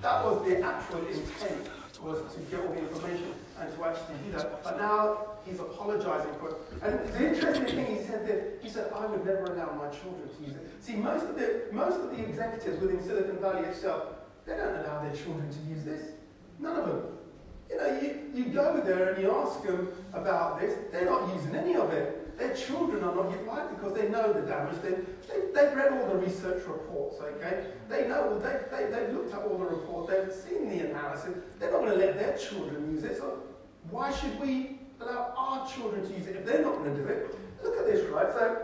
[0.00, 1.68] that was the actual intent,
[2.02, 4.62] was to get all the information and to actually do that.
[4.64, 6.56] But now he's apologizing for it.
[6.82, 10.28] And the interesting thing he said that he said, I would never allow my children
[10.28, 10.70] to use it.
[10.80, 14.04] See, most of the most of the executives within Silicon Valley itself
[14.46, 16.12] they don't allow their children to use this.
[16.58, 17.02] None of them.
[17.70, 21.54] You know, you, you go there and you ask them about this, they're not using
[21.54, 22.19] any of it.
[22.40, 24.80] Their children are not yet right because they know the damage.
[24.80, 24.92] They,
[25.28, 27.66] they, they've read all the research reports, okay?
[27.90, 31.36] They know, they, they, they've looked at all the reports, they've seen the analysis.
[31.58, 33.18] They're not going to let their children use it.
[33.18, 33.42] So
[33.90, 37.08] why should we allow our children to use it if they're not going to do
[37.08, 37.36] it?
[37.62, 38.32] Look at this, right?
[38.32, 38.62] So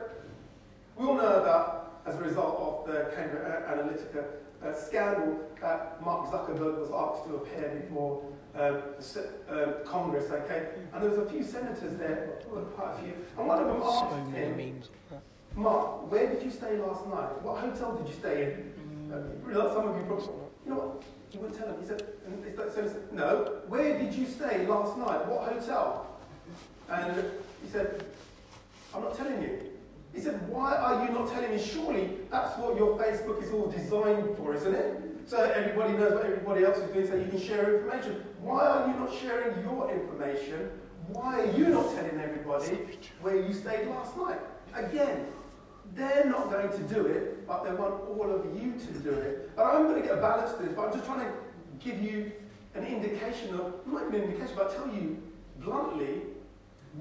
[0.97, 4.25] we all know about, as a result of the Cambridge Analytica
[4.65, 8.25] uh, scandal that Mark Zuckerberg was asked to appear before
[8.57, 8.83] um,
[9.51, 10.69] uh, Congress, okay?
[10.93, 12.41] And there was a few senators there,
[12.75, 14.83] quite a few, and one of them asked so him,
[15.55, 17.43] Mark, where did you stay last night?
[17.43, 19.11] What hotel did you stay in?
[19.11, 19.57] Mm.
[19.57, 20.27] Uh, some of you probably,
[20.65, 21.03] you know what?
[21.31, 21.81] He wouldn't tell him.
[21.81, 22.03] He said,
[22.75, 25.27] so he said, no, where did you stay last night?
[25.27, 26.19] What hotel?
[26.89, 27.25] And
[27.63, 28.05] he said,
[28.95, 29.67] I'm not telling you.
[30.15, 31.63] He said, Why are you not telling me?
[31.63, 35.03] Surely that's what your Facebook is all designed for, isn't it?
[35.27, 38.25] So everybody knows what everybody else is doing so you can share information.
[38.41, 40.71] Why are you not sharing your information?
[41.09, 42.79] Why are you not telling everybody
[43.21, 44.39] where you stayed last night?
[44.73, 45.27] Again,
[45.95, 49.51] they're not going to do it, but they want all of you to do it.
[49.57, 51.33] And I'm going to get a balance to this, but I'm just trying to
[51.81, 52.31] give you
[52.77, 55.21] an indication of, not even an indication, but tell you
[55.59, 56.23] bluntly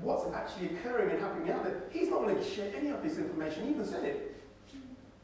[0.01, 1.83] what's actually occurring and happening out there.
[1.91, 4.34] He's not going to share any of this information, he even said it.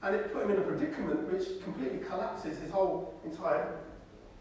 [0.03, 3.79] And it put him in a predicament which completely collapses his whole entire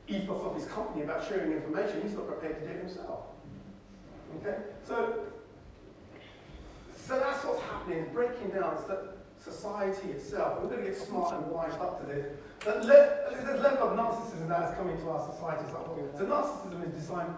[0.08, 2.00] ethos of his company about sharing information.
[2.02, 3.26] He's not prepared to do it himself.
[4.40, 4.56] Okay?
[4.86, 5.20] So,
[7.06, 10.60] so that's what's happening, breaking down that society itself.
[10.62, 12.26] We're going to get smart and wise up to this.
[12.64, 16.18] But le- there's level of narcissism that is coming to our society as.
[16.18, 17.34] So narcissism is designed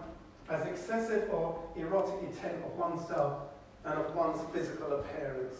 [0.49, 3.43] as excessive or erotic intent of oneself
[3.85, 5.55] and of one's physical appearance.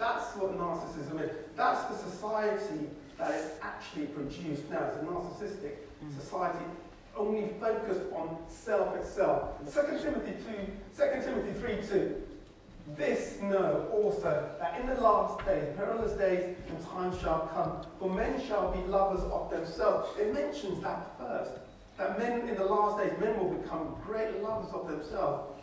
[0.00, 1.30] That's what narcissism is.
[1.56, 4.86] That's the society that is actually produced now.
[4.86, 6.18] It's a narcissistic mm.
[6.18, 6.64] society
[7.14, 9.58] only focused on self itself.
[9.72, 10.32] 2 Timothy
[10.96, 12.22] 2, 2 Timothy 3 2.
[12.96, 18.08] This know also that in the last days, perilous days and times shall come, for
[18.08, 20.18] men shall be lovers of themselves.
[20.18, 21.52] It mentions that first.
[21.98, 25.60] That men in the last days, men will become great lovers of themselves.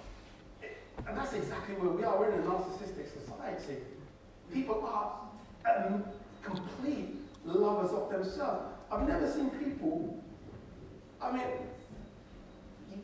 [1.08, 2.20] And that's exactly where we are.
[2.20, 3.82] We're in a narcissistic society.
[4.54, 5.22] People are
[5.86, 6.04] um,
[6.42, 8.74] complete lovers of themselves.
[8.92, 10.24] I've never seen people,
[11.22, 11.44] I mean,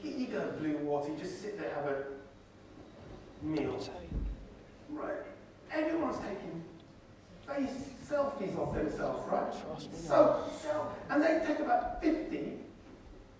[0.02, 2.04] you, you go to Bluewater, you just sit there, have a
[3.46, 3.80] meal.
[4.90, 5.16] Right.
[5.72, 6.64] Everyone's taking
[7.48, 9.54] face selfies of themselves, right?
[10.08, 12.54] So, so, and they take about 50,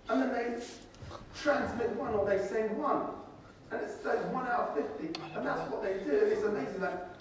[0.10, 0.64] and then they
[1.42, 3.08] transmit one or they send one.
[3.72, 5.20] And it's those one out of 50.
[5.36, 6.12] And that's what they do.
[6.12, 7.13] It's amazing that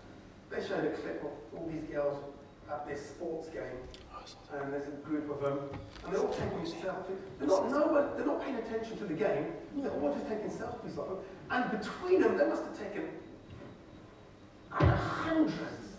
[0.52, 2.18] they showed a clip of all these girls
[2.70, 3.80] at this sports game.
[4.52, 5.58] And there's a group of them,
[6.04, 7.18] and they're all taking selfies.
[7.38, 9.46] They're not, no one, they're not paying attention to the game.
[9.76, 11.18] They're all just taking selfies of them.
[11.50, 13.08] And between them, they must have taken
[14.70, 15.96] hundreds,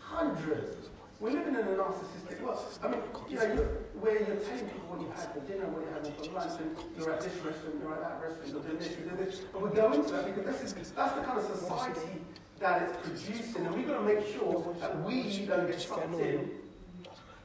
[0.00, 0.88] hundreds.
[1.20, 2.58] We're living in a narcissistic world.
[2.82, 3.66] I mean, you know, you're,
[4.00, 6.74] where you're telling people what you had for dinner, what you had for lunch, and
[6.96, 9.42] you're at this restaurant, you're at that restaurant, you're doing this, you're doing this.
[9.52, 12.18] And we go into that because this is, that's the kind of society
[12.62, 16.50] that it's producing, and we've got to make sure that we don't get sucked in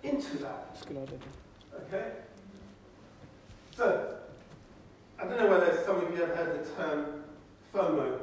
[0.04, 0.78] into that.
[1.88, 2.12] Okay?
[3.76, 4.16] So,
[5.20, 7.24] I don't know whether some of you have heard the term
[7.74, 8.20] FOMO.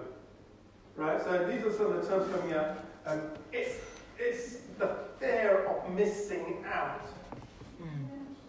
[0.96, 1.22] Right?
[1.24, 2.78] So these are some of the terms coming out.
[3.06, 3.20] Um,
[3.52, 3.78] it's,
[4.18, 7.02] it's the fear of missing out.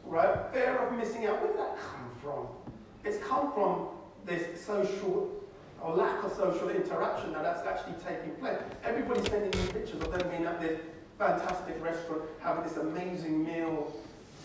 [0.06, 0.54] Right?
[0.54, 1.42] Fear of missing out.
[1.42, 2.48] Where did that come from?
[3.04, 3.88] It's come from
[4.26, 5.32] this social
[5.86, 8.58] or lack of social interaction that that's actually taking place.
[8.84, 10.82] Everybody's sending me pictures of them being at this
[11.20, 13.94] fantastic restaurant, having this amazing meal,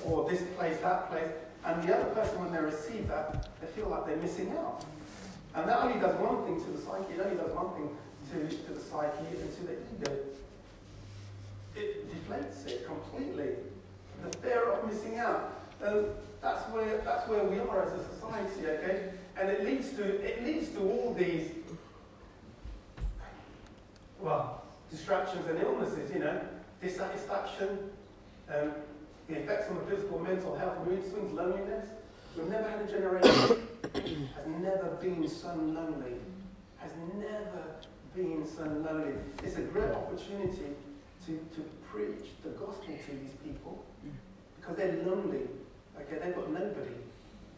[0.05, 1.31] or this place, that place,
[1.65, 4.85] and the other person, when they receive that, they feel like they're missing out.
[5.55, 7.89] And that only does one thing to the psyche, it only does one thing
[8.33, 10.19] to, to the psyche and to the ego.
[11.75, 13.57] It deflates it completely.
[14.23, 15.55] The fear of missing out.
[15.83, 16.05] Um,
[16.43, 19.11] that's where that's where we are as a society, okay?
[19.41, 21.51] And it leads to it leads to all these
[24.21, 26.41] well, distractions and illnesses, you know,
[26.83, 27.91] dissatisfaction,
[28.55, 28.73] um,
[29.29, 31.89] the effects on the physical, mental health, mood swings, loneliness.
[32.37, 36.17] We've never had a generation has never been so lonely.
[36.77, 37.65] Has never
[38.15, 39.15] been so lonely.
[39.43, 40.77] It's a great opportunity
[41.27, 43.85] to, to preach the gospel to these people
[44.61, 45.49] because they're lonely.
[45.97, 46.95] Okay, they've got nobody.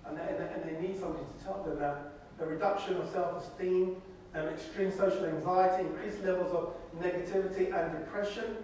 [0.07, 3.97] And they, and they need somebody to tell them that the reduction of self-esteem,
[4.35, 8.57] um, extreme social anxiety, increased levels of negativity and depression.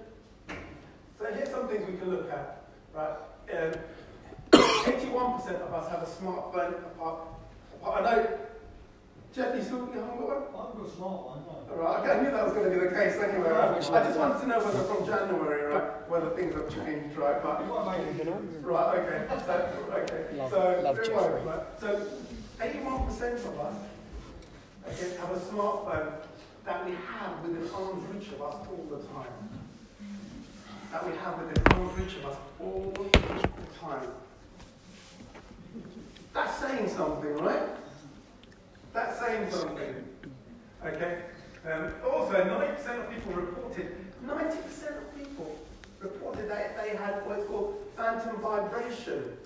[1.19, 2.65] So here's some things we can look at.
[2.95, 3.17] Right?
[3.53, 3.73] Um,
[4.53, 7.21] 81% of us have a smartphone apart.
[7.81, 8.03] apart.
[8.03, 8.39] I know
[9.39, 10.67] Jeff, you still you haven't got one?
[10.67, 11.79] I've got a smart one.
[11.79, 13.51] Right, okay, I knew that was going to be the case anyway.
[13.55, 13.71] Right?
[13.71, 17.39] I just wanted to know whether from January, right, whether things have changed, right?
[17.41, 19.55] But right, okay, so
[19.95, 21.63] okay, Love- so love very well, right.
[21.79, 22.03] So,
[22.61, 23.77] eighty-one percent of us,
[24.91, 26.13] okay, have a smartphone
[26.65, 29.39] that we have within arm's reach of us all the time.
[30.91, 33.09] That we have within arm's reach of us all the
[33.79, 34.11] time.
[36.35, 37.79] That's saying something, right?
[38.99, 39.95] That's saying something.
[40.85, 41.23] Okay?
[41.71, 43.95] Um, also, 90% of people reported,
[44.27, 45.57] 90% of people
[46.01, 49.37] reported that they had what's called phantom vibration.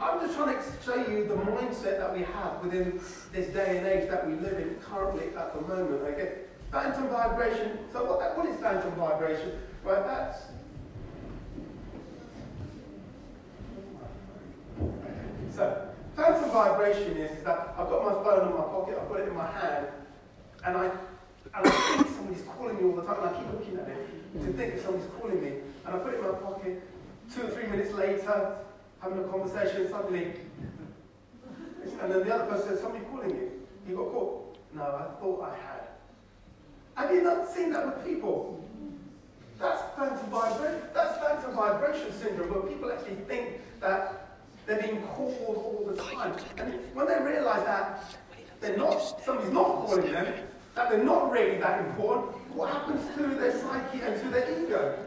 [0.00, 3.00] I'm just trying to show you the mindset that we have within
[3.32, 6.02] this day and age that we live in currently at the moment.
[6.02, 6.34] Okay?
[6.70, 7.78] Phantom vibration.
[7.92, 9.58] So what, that, what is phantom vibration?
[9.82, 10.38] Right, that's
[15.56, 19.20] So, phantom vibration is, is that I've got my phone in my pocket, I've got
[19.20, 19.86] it in my hand,
[20.64, 23.78] and I, and I think somebody's calling me all the time, and I keep looking
[23.78, 25.52] at it to think if somebody's calling me,
[25.86, 26.82] and I put it in my pocket.
[27.34, 28.56] Two or three minutes later,
[29.00, 30.34] having a conversation, suddenly,
[32.00, 33.50] and then the other person says, somebody calling you.
[33.88, 34.58] You got caught?
[34.74, 35.80] No, I thought I had.
[36.96, 38.64] Have you not seen that with people?
[39.58, 40.80] That's phantom vibration.
[40.92, 44.23] That's phantom vibration syndrome, where people actually think that
[44.66, 46.36] they're being called all the time.
[46.58, 48.16] And when they realise that
[48.60, 50.34] they're not, somebody's not calling them,
[50.74, 54.98] that they're not really that important, what happens to their psyche and to their ego?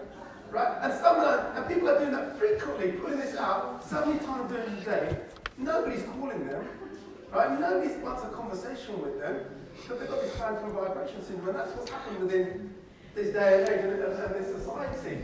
[0.52, 0.78] Right?
[0.82, 4.52] And some are, and people are doing that frequently, putting this out so many times
[4.52, 5.18] during the day.
[5.58, 6.68] Nobody's calling them.
[7.34, 7.60] Right?
[7.60, 9.44] Nobody wants a conversation with them
[9.76, 12.74] because they've got this phantom vibration syndrome, and that's what's happened within
[13.14, 15.22] this day and age and, and, and this society.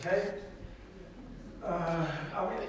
[0.00, 0.34] Okay?
[1.64, 2.06] Uh,
[2.36, 2.68] I mean,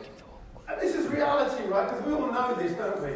[0.67, 1.89] and this is reality, right?
[1.89, 3.13] Because we all know this, don't we?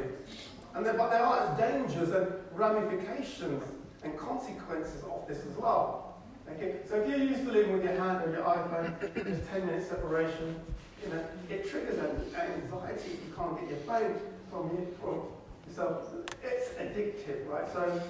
[0.76, 2.28] And there, but there are dangers and
[2.60, 3.64] ramifications
[4.04, 6.16] and consequences of this as well.
[6.52, 9.66] Okay, so if you're used to living with your hand on your iPhone, there's 10
[9.66, 10.60] minute separation,
[11.04, 14.16] you know, it triggers an anxiety if you can't get your phone
[14.52, 14.88] from you.
[15.00, 15.22] From,
[15.74, 16.02] so
[16.44, 17.72] it's addictive, right?
[17.72, 18.02] So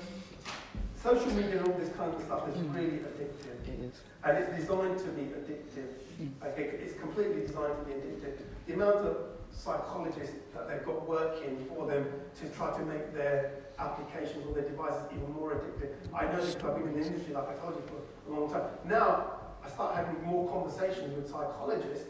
[0.96, 2.74] social media and all this kind of stuff is Mm.
[2.76, 3.68] really addictive.
[3.68, 4.02] It is.
[4.24, 5.90] And it's designed to be addictive.
[6.22, 6.32] Mm.
[6.48, 8.38] Okay, it's completely designed to be addictive.
[8.68, 9.18] The amount of
[9.52, 12.06] psychologists that they've got working for them
[12.40, 15.96] to try to make their applications or their devices even more addictive.
[16.14, 18.40] I know this because I've been in the industry, like I told you, for a
[18.40, 18.64] long time.
[18.86, 22.06] Now, I start having more conversations with psychologists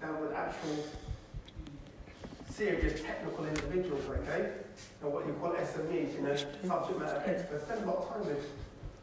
[0.00, 0.84] than with actual
[2.50, 4.52] serious technical individuals, okay?
[5.02, 7.64] And what you call SMEs, you know, subject matter experts.
[7.64, 8.46] Spend a lot of time with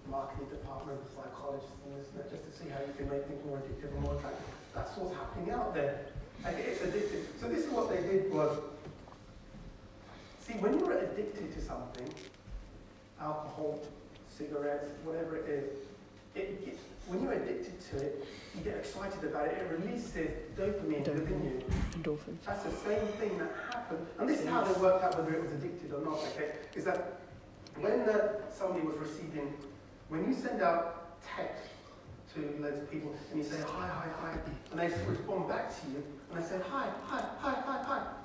[0.09, 3.43] marketing department, psychologists, and this, and that, just to see how you can make things
[3.45, 4.47] more addictive and more attractive.
[4.73, 6.07] That's what's happening out there.
[6.47, 7.27] Okay, it's addictive.
[7.39, 8.57] So this is what they did was,
[10.51, 12.09] see, when you're addicted to something,
[13.19, 13.79] alcohol,
[14.29, 15.77] cigarettes, whatever it is,
[16.35, 18.25] it, it, when you're addicted to it,
[18.55, 19.57] you get excited about it.
[19.57, 21.63] It releases dopamine within you.
[21.97, 22.37] Endorphins.
[22.45, 24.05] That's the same thing that happened.
[24.19, 26.53] And this is how they worked out whether it was addicted or not, okay?
[26.75, 27.19] Is that
[27.79, 29.53] when uh, somebody was receiving,
[30.09, 31.63] when you send out text
[32.33, 34.37] to loads of people and you say hi, hi, hi,
[34.71, 38.20] and they respond back to you and they say hi, hi, hi, hi, hi.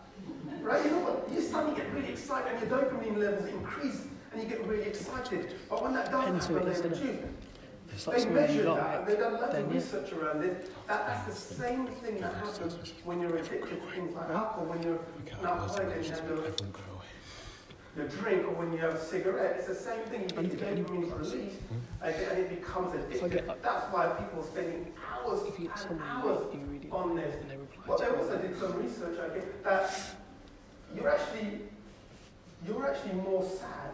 [0.63, 0.85] Right?
[0.85, 1.33] You know what?
[1.33, 4.03] You suddenly get really excited and your dopamine levels increase
[4.33, 5.55] and you get really excited.
[5.71, 7.31] But when that doesn't Depends happen, they reduce.
[7.93, 8.99] It's like They measured that, like.
[8.99, 9.75] and they've done loads of yeah.
[9.75, 10.69] research around this.
[10.89, 14.83] That, that's the same thing that happens when you're addicted to things like alcohol, when
[14.83, 15.01] you're
[15.41, 16.73] an alcoholic and
[17.97, 19.57] you have your, your drink, or when you have a cigarette.
[19.59, 20.23] It's the same thing.
[20.23, 21.57] You get to your get dopamine released,
[22.03, 23.47] okay, and it becomes addictive.
[23.49, 27.35] like- That's why people are spending hours If you get and hours really on this.
[27.51, 29.93] and Well, they also did some research, I think, that
[30.95, 31.63] you're actually,
[32.67, 33.91] you're actually more sad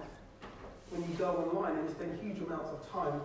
[0.90, 3.20] when you go online and you spend huge amounts of time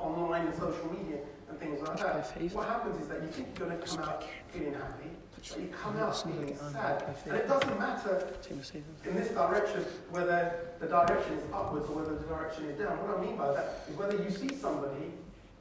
[0.00, 1.18] online and social media
[1.48, 2.26] and things like that.
[2.52, 5.10] What happens is that you think you're going to come out feeling happy,
[5.52, 7.04] you come out feeling sad.
[7.26, 9.06] And it doesn't matter Team of seasons.
[9.06, 12.96] in this direction whether the direction is upwards or whether the direction is down.
[13.06, 15.12] What I mean by that is whether you see somebody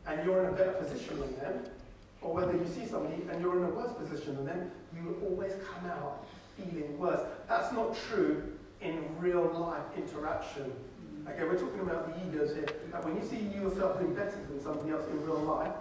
[0.08, 1.66] and you're in a better position than them,
[2.22, 5.30] or whether you see somebody and you're in a worse position than them, you will
[5.30, 6.26] always come out
[6.58, 7.22] feeling worse.
[7.50, 8.44] That's not true
[8.82, 10.72] in real life interaction.
[10.72, 11.28] Mm-hmm.
[11.30, 12.68] Okay, we're talking about the egos here.
[12.92, 15.72] That when you see yourself doing better than somebody else in real life,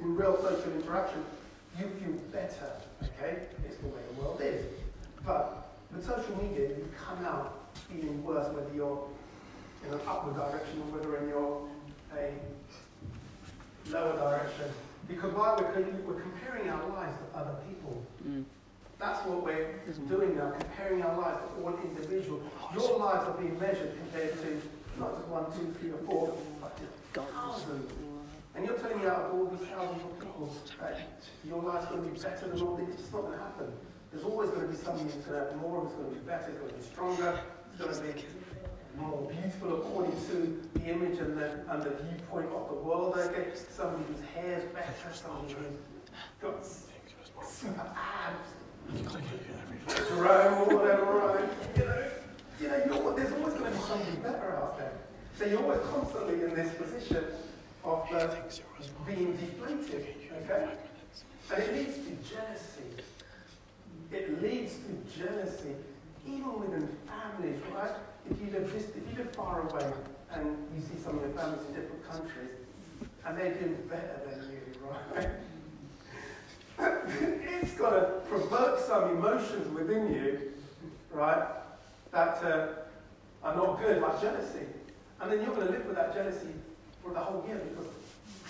[0.00, 1.24] in real social interaction,
[1.78, 2.72] you feel better.
[3.02, 4.64] Okay, it's the way the world is.
[5.24, 9.06] But with social media, you come out feeling worse whether you're
[9.86, 11.68] in an upward direction or whether in your
[12.16, 12.32] a
[13.90, 14.66] lower direction.
[15.06, 18.44] Because while we're, we're comparing our lives to other people, Mm.
[18.98, 19.74] that's what we're
[20.08, 22.40] doing now, comparing our lives to all individual.
[22.74, 24.60] Your lives are being measured compared to
[24.98, 26.76] not just one, two, three, or four, but
[27.14, 27.92] thousands.
[28.54, 31.00] And you're telling me out of all these thousands of people that
[31.46, 32.94] your life's going to be better than all these.
[32.94, 33.72] It's not going to happen.
[34.12, 36.58] There's always going to be something to have more, who's going to be better, It's
[36.58, 37.40] going to be stronger,
[37.72, 38.24] It's going to be
[38.96, 43.14] more beautiful according to the image and the, and the viewpoint of the world.
[43.16, 43.48] Okay?
[43.70, 45.66] Somebody whose hair's better, somebody who's
[46.40, 46.66] got
[47.46, 48.48] super abs,
[50.08, 51.48] Jerome or whatever, right?
[52.60, 54.92] You know, you know there's always going to be something better out there.
[55.38, 57.24] So you're always constantly in this position
[57.88, 58.34] of uh,
[59.06, 60.14] being deflated,
[60.44, 60.68] okay?
[61.50, 62.82] And it leads to jealousy.
[64.12, 65.74] It leads to jealousy,
[66.26, 67.92] even within families, right?
[68.30, 69.90] If you live if you live far away
[70.32, 72.50] and you see some of your families in different countries,
[73.24, 74.60] and they're doing better than you,
[75.16, 75.28] right?
[77.62, 80.52] it's got to provoke some emotions within you,
[81.10, 81.48] right,
[82.12, 82.68] that uh,
[83.42, 84.66] are not good, like jealousy.
[85.20, 86.54] And then you're going to live with that jealousy
[87.02, 87.86] for the whole year because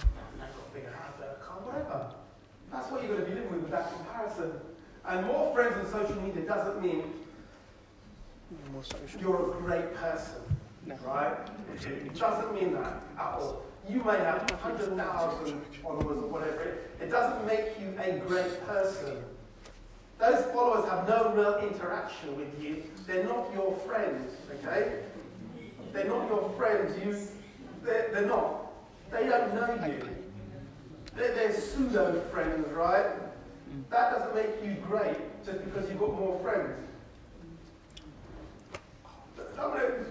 [0.01, 2.15] I've got a bigger house, better car, whatever.
[2.73, 4.53] That's what you're going to be living with, with that comparison.
[5.07, 7.03] And more friends on social media doesn't mean
[9.21, 10.41] you're a great person,
[10.87, 10.97] No.
[11.07, 11.37] right?
[11.85, 13.63] It doesn't mean that at all.
[13.89, 16.63] You may have 100,000 followers or whatever.
[16.63, 19.25] It, it doesn't make you a great person.
[20.19, 22.83] Those followers have no real interaction with you.
[23.07, 25.05] They're not your friends, okay?
[25.93, 26.99] They're not your friends.
[27.03, 27.17] You,
[27.89, 28.73] they're, they're not.
[29.11, 30.09] They don't know you.
[31.17, 33.07] They're, they're pseudo friends, right?
[33.91, 36.79] That doesn't make you great just because you've got more friends.
[39.59, 40.05] I'm going to,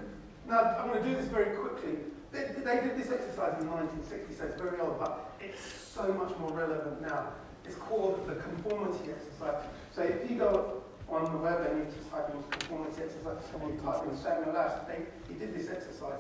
[0.48, 2.00] now, I'm going to do this very quickly.
[2.32, 6.12] They, they did this exercise in the 1960s, so it's very old, but it's so
[6.14, 7.30] much more relevant now.
[7.64, 9.64] It's called the conformity exercise.
[9.96, 13.80] So if you go on the web and you just type in conformity exercise, you
[13.82, 16.20] type in Samuel Asch, they, he did this exercise.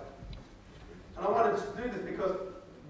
[1.17, 2.37] And I wanted to do this because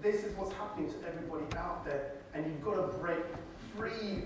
[0.02, 3.24] this is what's happening to everybody out there, and you've got to break
[3.76, 4.24] free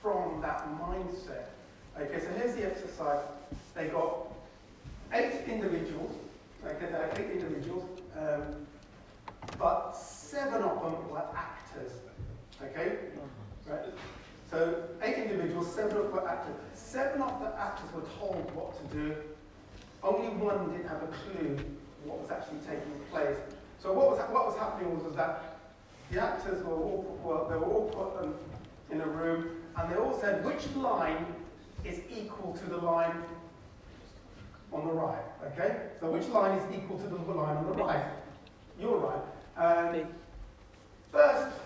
[0.00, 1.46] from that mindset.
[2.00, 3.24] Okay, so here's the exercise.
[3.74, 4.32] They got
[5.12, 6.12] eight individuals.
[6.64, 7.84] Okay, they had eight individuals,
[8.18, 8.66] um,
[9.58, 11.92] but seven of them were actors.
[12.62, 12.96] Okay,
[13.66, 13.80] right?
[14.50, 16.54] So eight individuals, seven of them were actors.
[16.74, 19.16] Seven of the actors were told what to do.
[20.02, 21.58] Only one didn't have a clue
[22.04, 23.36] what was actually taking place.
[23.78, 25.58] So what was what was happening was, was that
[26.10, 29.96] the actors were all well, they were all put in, in a room, and they
[29.96, 31.26] all said which line
[31.84, 33.22] is equal to the line
[34.72, 35.24] on the right.
[35.52, 38.04] Okay, so which line is equal to the line on the right?
[38.80, 39.22] You're right.
[39.56, 40.06] Um,
[41.10, 41.56] first,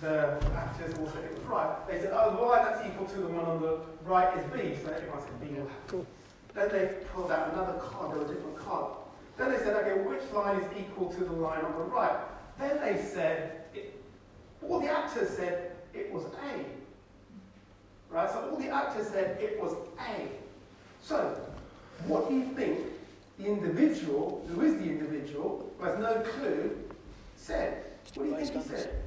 [0.00, 1.88] the actors all said it was right.
[1.88, 4.76] They said, oh, the line that's equal to the one on the right is B.
[4.84, 5.56] So everyone said B.
[5.88, 6.06] Cool.
[6.54, 8.92] Then they pulled out another card, there was a different card.
[9.36, 12.16] Then they said, okay, which line is equal to the line on the right?
[12.58, 14.00] Then they said, it,
[14.62, 18.14] all the actors said it was A.
[18.14, 18.30] Right?
[18.30, 19.74] So all the actors said it was
[20.08, 20.28] A.
[21.02, 21.38] So,
[22.06, 22.78] what do you think
[23.38, 26.76] the individual, who is the individual, who has no clue,
[27.36, 27.84] said?
[28.14, 29.02] What do you think he said?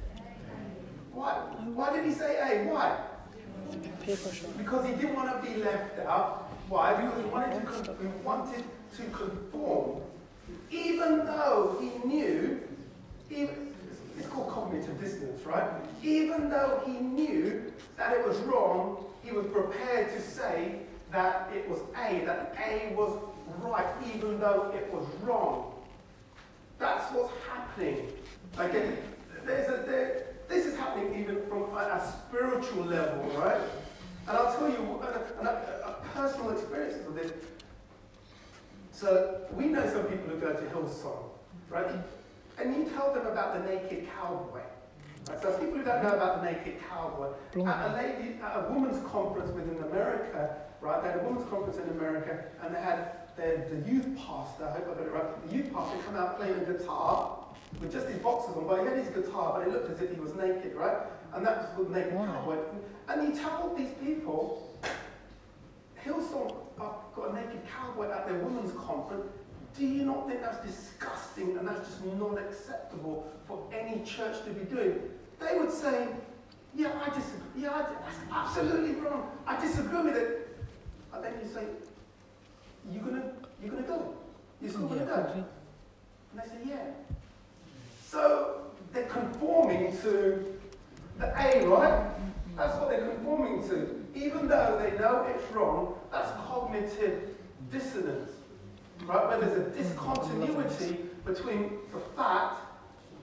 [1.12, 1.32] Why?
[1.74, 2.70] Why did he say A?
[2.70, 2.96] Why?
[4.56, 6.50] Because he didn't want to be left out.
[6.68, 6.94] Why?
[6.94, 8.64] Because he wanted to, con- he wanted
[8.96, 10.00] to conform,
[10.70, 12.60] even though he knew,
[13.30, 13.74] even,
[14.18, 15.68] it's called cognitive dissonance, right?
[16.02, 21.68] Even though he knew that it was wrong, he was prepared to say that it
[21.68, 23.18] was A, that A was
[23.62, 25.74] right, even though it was wrong.
[26.78, 28.12] That's what's happening.
[28.58, 28.96] Okay,
[29.44, 33.60] there's a, there, this is happening even from a, spiritual level, right?
[34.28, 37.32] And I'll tell you a, a, a personal experience of this.
[39.00, 41.30] So we know some people who go to Hillsong,
[41.70, 41.86] right?
[42.58, 44.60] And you tell them about the naked cowboy.
[45.26, 45.40] Right?
[45.40, 47.32] So people who don't know about the naked cowboy,
[47.64, 51.02] at a lady, at a women's conference within America, right?
[51.02, 54.66] They had a women's conference in America, and they had their, the youth pastor.
[54.66, 55.48] I hope I got it right.
[55.48, 57.38] The youth pastor come out playing a guitar
[57.80, 60.14] with just his boxes on, but he had his guitar, but it looked as if
[60.14, 60.98] he was naked, right?
[61.32, 62.26] And that was the naked Why?
[62.26, 62.58] cowboy.
[63.08, 64.78] And he told these people,
[66.04, 66.84] Hillsong uh,
[67.14, 69.26] got a naked cowboy at their women's conference.
[69.78, 74.50] Do you not think that's disgusting and that's just not acceptable for any church to
[74.50, 75.00] be doing?
[75.38, 76.08] They would say,
[76.74, 77.62] yeah, I disagree.
[77.62, 79.30] Yeah, I, that's absolutely wrong.
[79.46, 80.58] I disagree with it.
[81.12, 81.64] And then you say,
[82.90, 83.32] you're gonna,
[83.62, 84.14] you gonna go?
[84.60, 85.44] You're still gonna go?
[86.32, 86.86] And they say, yeah.
[88.06, 90.58] So they're conforming to
[91.18, 92.10] the A, right?
[92.56, 93.99] That's what they're conforming to.
[94.14, 97.36] Even though they know it's wrong, that's cognitive
[97.70, 98.30] dissonance.
[99.04, 99.28] Right?
[99.28, 102.60] Where there's a discontinuity between the fact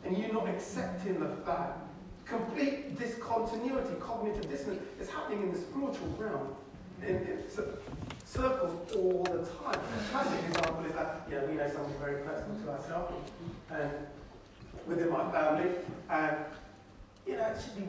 [0.04, 1.80] and you not accepting the fact.
[2.26, 6.56] Complete discontinuity, cognitive dissonance is happening in the spiritual realm.
[7.02, 7.78] In, in cir-
[8.26, 9.80] circles all the time.
[9.80, 13.14] A classic example is that, you know, we know something very personal to ourselves.
[13.72, 13.92] And
[14.86, 15.72] within my family,
[16.10, 16.36] and
[17.26, 17.84] you know, it should be.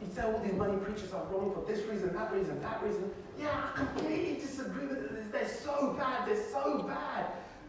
[0.00, 3.10] You said all these money preachers are wrong for this reason, that reason, that reason.
[3.38, 5.32] Yeah, I completely disagree with it.
[5.32, 6.28] They're so bad.
[6.28, 7.26] They're so bad.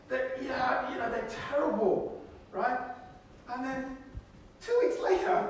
[0.09, 2.79] That yeah, you know, they're terrible, right?
[3.53, 3.97] And then
[4.61, 5.49] two weeks later,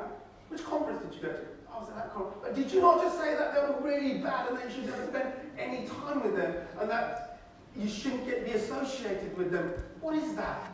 [0.50, 1.40] which conference did you go to?
[1.74, 2.40] I was at that conference.
[2.42, 4.86] But did you not just say that they were really bad and that you should
[4.88, 7.40] never spend any time with them and that
[7.78, 9.74] you shouldn't get be associated with them?
[10.02, 10.72] What is that?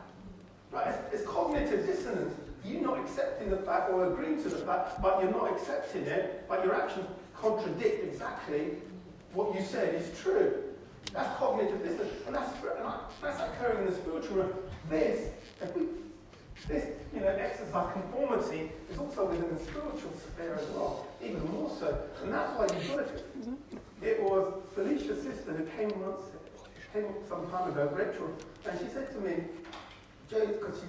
[0.72, 0.88] Right?
[0.88, 2.34] It's, it's cognitive dissonance.
[2.66, 6.46] You're not accepting the fact or agreeing to the fact, but you're not accepting it,
[6.50, 7.06] but your actions
[7.40, 8.78] contradict exactly
[9.34, 10.64] what you said is true.
[11.14, 12.14] That's cognitive dissonance.
[12.26, 12.52] And that's,
[13.22, 14.54] that's occurring in the spiritual realm.
[14.90, 15.30] This,
[15.62, 15.84] if we,
[16.68, 21.70] this, you know, exercise conformity is also within the spiritual sphere as well, even more
[21.80, 21.98] so.
[22.24, 23.40] And that's why you've got it.
[23.40, 23.78] Mm-hmm.
[24.02, 26.22] It was Felicia's sister who came once,
[26.94, 28.32] came some time ago, Rachel,
[28.68, 29.44] and she said to me,
[30.30, 30.88] Joe, because she,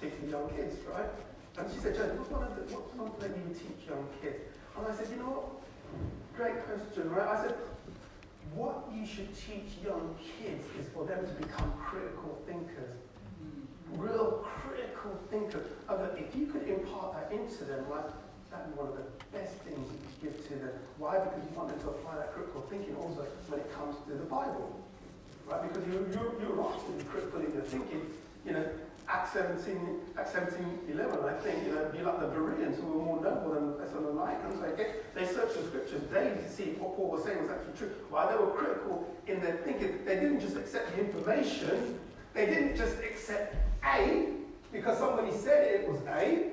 [0.00, 1.10] teaches young kids, right?
[1.58, 4.38] And she said, Joe, what's one of the, what's one thing you teach young kids?
[4.76, 5.58] And I said, you know what?
[6.38, 7.26] Great question, right?
[7.26, 7.54] I said,
[8.54, 12.94] what you should teach young kids is for them to become critical thinkers.
[13.98, 15.66] Real critical thinkers.
[16.14, 18.06] If you could impart that into them, right,
[18.50, 20.74] that'd be one of the best things you could give to them.
[20.98, 21.18] Why?
[21.18, 24.28] Because you want them to apply that critical thinking also when it comes to the
[24.30, 24.78] Bible.
[25.48, 25.62] Right?
[25.66, 28.06] Because you, you're, you're right to be critical in your thinking.
[28.46, 28.66] You know,
[29.08, 32.86] Acts Acts 17, Acts 17, 11, I think, you know, be like the Bereans who
[32.86, 34.62] were more noble than the Thessalonians.
[34.72, 34.92] Okay?
[35.14, 37.90] They searched the scriptures daily to see what Paul was saying was actually true.
[38.10, 41.98] While they were critical in their thinking, they didn't just accept the information,
[42.32, 43.54] they didn't just accept
[43.84, 44.32] A
[44.72, 46.48] because somebody said it was A,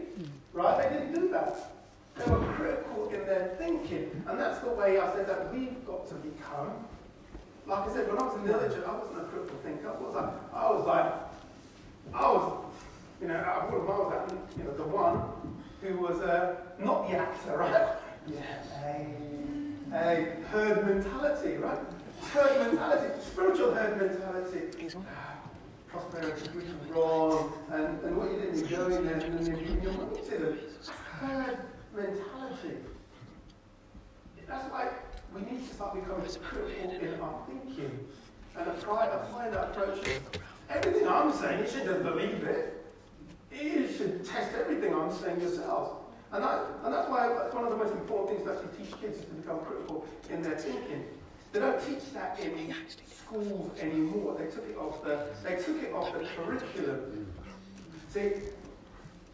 [0.53, 0.81] right?
[0.81, 1.71] They didn't do that.
[2.15, 4.23] They were critical in their thinking.
[4.27, 6.71] And that's the way I said that we've got to become.
[7.67, 9.89] Like I said, when I was in the I wasn't a critical thinker.
[9.89, 11.24] I was like, I was like,
[12.15, 12.65] I was,
[13.21, 15.21] you know, I would I was that, you know, the one
[15.81, 17.87] who was uh, not the actor, right?
[18.25, 18.39] Yeah,
[18.85, 21.77] a, a herd mentality, right?
[22.31, 24.95] Herd mentality, spiritual herd mentality.
[25.89, 29.57] Prosperity, which is wrong, and, and what you did is go in there and then
[29.57, 30.59] you your money to them.
[31.19, 31.57] Herd
[31.95, 32.77] mentality.
[34.47, 34.89] That's why
[35.33, 37.99] we need to start becoming critical in our thinking
[38.57, 39.99] and apply, apply that approach
[40.69, 42.85] Everything I'm saying, you should just believe it.
[43.51, 45.97] You should test everything I'm saying yourself.
[46.31, 48.99] And, that, and that's why it's one of the most important things to actually teach
[48.99, 51.05] kids is to become critical in their thinking.
[51.53, 52.75] They don't teach that in
[53.07, 54.35] schools anymore.
[54.37, 57.27] They took it off the, they took it off the curriculum.
[58.09, 58.31] See,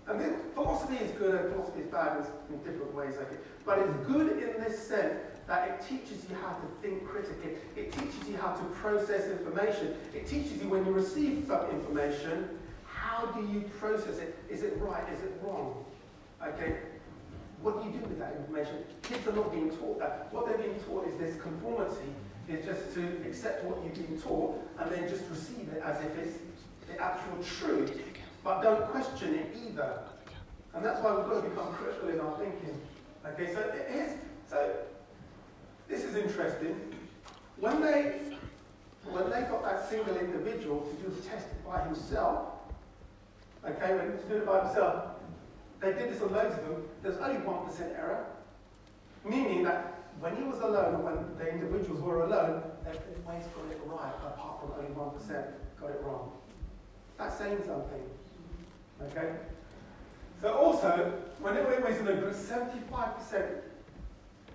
[0.08, 3.42] I mean, philosophy is good and philosophy is bad in different ways, I think.
[3.66, 5.18] But it's good in this sense
[5.52, 7.52] that it teaches you how to think critically.
[7.76, 9.98] It teaches you how to process information.
[10.14, 14.40] It teaches you when you receive some information, how do you process it?
[14.50, 15.04] Is it right?
[15.12, 15.84] Is it wrong?
[16.42, 16.78] Okay?
[17.62, 18.78] What do you do with that information?
[19.04, 20.30] Kids are not being taught that.
[20.32, 22.16] What they're being taught is this conformity,
[22.48, 26.18] is just to accept what you've been taught and then just receive it as if
[26.18, 26.38] it's
[26.88, 27.92] the actual truth.
[28.42, 30.00] But don't question it either.
[30.74, 32.80] And that's why we've got to become critical in our thinking.
[33.26, 34.16] Okay, so it is
[34.50, 34.72] so
[35.92, 36.80] this is interesting.
[37.60, 38.20] When they,
[39.04, 42.54] when they got that single individual to do the test by himself,
[43.66, 45.04] okay, when to do it by himself,
[45.82, 48.26] they did this on loads of them, there's only 1% error.
[49.26, 53.82] Meaning that when he was alone, when the individuals were alone, they always got it
[53.86, 55.46] right, apart from only 1%
[55.80, 56.32] got it wrong.
[57.18, 58.02] That's saying something.
[59.04, 59.34] Okay?
[60.42, 62.82] So also, when always in a group, 75%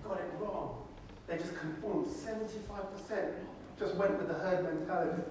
[0.03, 0.86] got it wrong.
[1.27, 2.07] They just conformed.
[2.07, 3.33] 75%
[3.79, 5.23] just went with the herd mentality.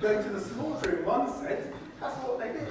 [0.00, 1.66] Going to the slaughter in one sense,
[2.00, 2.68] that's what they did.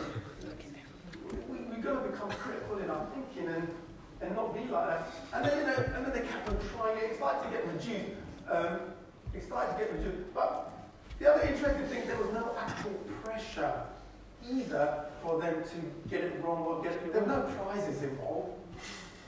[1.50, 3.68] We, we've got to become critical in our thinking and,
[4.22, 5.08] and not be like that.
[5.34, 7.12] And then, you know, and then they kept on trying it.
[7.12, 8.18] It's like to get reduced.
[8.50, 8.80] Um,
[9.34, 10.34] it's like to get reduced.
[10.34, 10.72] But
[11.20, 12.94] the other interesting thing, is there was no actual
[13.24, 13.84] pressure
[14.52, 17.14] either for them to get it wrong or get it.
[17.14, 18.60] There were no prizes involved.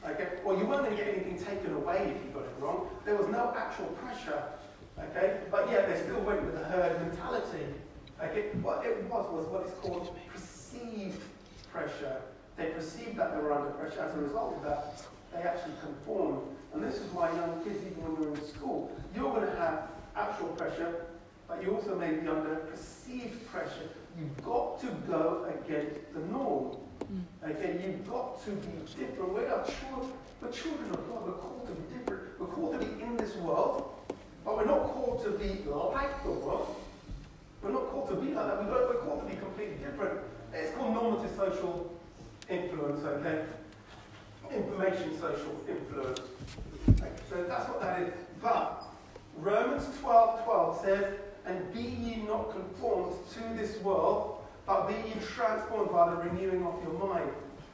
[0.06, 0.30] Okay?
[0.44, 2.88] Well, you weren't going to get anything taken away if you got it wrong.
[3.06, 4.44] There was no actual pressure.
[5.00, 5.40] Okay?
[5.52, 7.66] But yet they still went with the herd mentality.
[8.22, 8.50] Okay?
[8.62, 11.22] What it was was what is called perceived
[11.72, 12.22] pressure.
[12.56, 14.02] They perceived that they were under pressure.
[14.02, 15.02] As a result of that,
[15.34, 16.42] they actually conformed.
[16.74, 19.90] And this is why young kids, even when you're in school, you're going to have
[20.16, 21.06] actual pressure,
[21.48, 23.90] but you also may be under perceived pressure.
[24.18, 26.78] You've got to go against the norm.
[27.14, 27.52] Mm.
[27.52, 29.34] Okay, you've got to be different.
[29.34, 30.12] We are children,
[30.42, 31.26] we're children of God.
[31.28, 32.40] We're called to be different.
[32.40, 33.94] We're called to be in this world,
[34.44, 36.76] but we're not called to be like the world.
[37.62, 38.66] We're not called to be like that.
[38.66, 40.20] We're, we're called to be completely different.
[40.52, 41.94] It's called normative social
[42.50, 43.46] influence, okay?
[44.52, 46.22] Information social influence.
[46.90, 48.14] Okay, so that's what that is.
[48.42, 48.84] But
[49.38, 51.14] Romans 12 12 says,
[51.48, 56.66] And be ye not conformed to this world, but be ye transformed by the renewing
[56.66, 57.32] of your mind,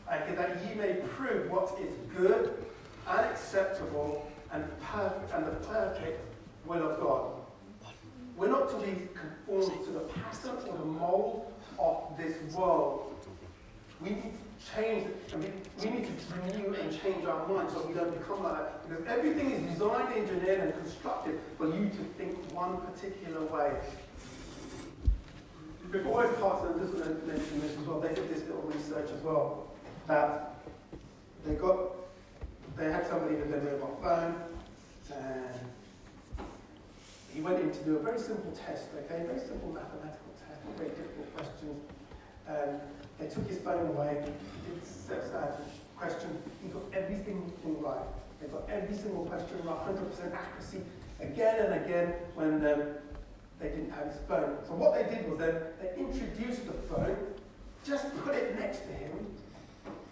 [0.08, 2.54] that ye may prove what is good
[3.08, 6.22] and acceptable and perfect and the perfect
[6.68, 7.32] will of God.
[8.38, 13.16] We're not to be conformed to the pattern or the mold of this world.
[14.02, 14.34] We need
[14.76, 15.50] change, and we,
[15.84, 18.90] we need to renew and change our minds so we don't become like that.
[18.90, 23.74] Because everything is designed, engineered, and constructed for you to think one particular way.
[25.92, 28.00] Before I pass on, just want to mention this as well.
[28.00, 29.68] They did this little research as well
[30.08, 30.56] that
[31.46, 31.92] they got,
[32.78, 34.36] they had somebody with their mobile phone,
[35.14, 35.60] and
[37.34, 40.90] he went in to do a very simple test, okay, very simple mathematical test, very
[40.90, 41.82] difficult questions.
[42.48, 42.80] And
[43.20, 44.82] they took his phone away, did
[45.32, 45.62] that
[45.98, 46.30] question,
[46.62, 48.06] he got everything right.
[48.42, 50.82] They got every single question right, 100% accuracy,
[51.22, 52.84] again and again when um,
[53.60, 54.58] they didn't have his phone.
[54.68, 57.16] So what they did was then they introduced the phone,
[57.86, 59.12] just put it next to him.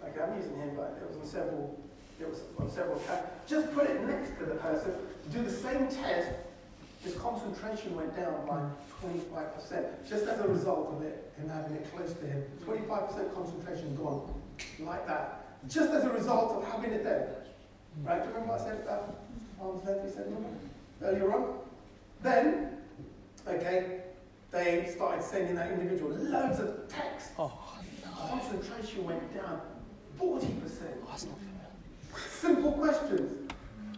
[0.04, 1.78] Okay, I'm using him, but it was on several,
[2.20, 3.28] it was on several tracks.
[3.46, 4.92] Just put it next to the person,
[5.30, 6.30] do the same test,
[7.02, 8.62] his concentration went down by
[9.04, 12.44] 25%, just as a result of it, him having it close to him.
[12.64, 14.32] 25% concentration gone,
[14.78, 15.58] like that.
[15.68, 17.44] Just as a result of having it there.
[18.04, 18.22] Right?
[18.22, 19.16] Do you remember what I said about
[19.60, 20.36] arm's length, we said
[21.02, 21.58] earlier on?
[22.22, 22.76] Then,
[23.48, 24.00] okay,
[24.52, 27.30] they started sending that individual loads of text.
[27.38, 27.52] Oh,
[28.28, 29.60] Concentration went down
[30.20, 30.48] 40%.
[31.08, 31.34] that's not
[32.30, 33.50] Simple questions.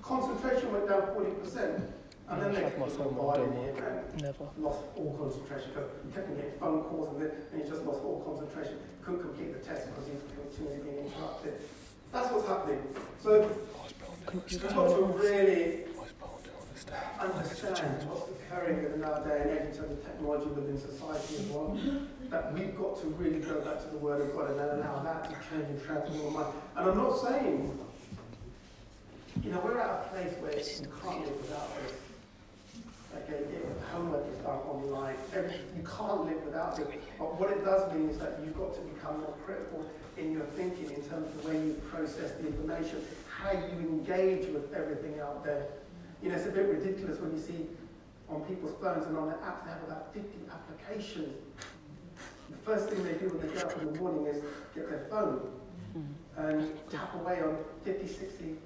[0.02, 1.82] Concentration went down 40%.
[2.28, 4.48] And then they my phone on bombarding do and Never.
[4.58, 8.00] lost all concentration because he kept getting phone calls and, then, and he just lost
[8.02, 8.78] all concentration.
[9.04, 11.60] Couldn't complete the test because he was continually being interrupted.
[12.12, 12.80] That's what's happening.
[13.22, 13.50] So
[14.48, 16.86] you turn got to really What's Paul doing this
[17.20, 21.46] understand what's occurring in our day and age in terms of technology within society as
[21.52, 21.78] well.
[22.30, 25.02] That we've got to really go back to the Word of God and then allow
[25.02, 26.54] that to change and transform our mind.
[26.76, 27.78] And I'm not saying,
[29.42, 31.92] you know, we're at a place where you can't live without this.
[33.22, 35.16] Okay, yeah, homework is done online.
[35.76, 36.88] You can't live without it.
[37.18, 39.86] But what it does mean is that you've got to become more critical
[40.16, 44.48] in your thinking in terms of the way you process the information, how you engage
[44.52, 45.66] with everything out there.
[46.22, 47.66] You know, it's a bit ridiculous when you see
[48.28, 51.36] on people's phones and on their apps, they have about 50 applications.
[52.50, 54.42] The first thing they do when they get up in the morning is
[54.74, 55.50] get their phone
[56.36, 58.56] and tap away on 50, 60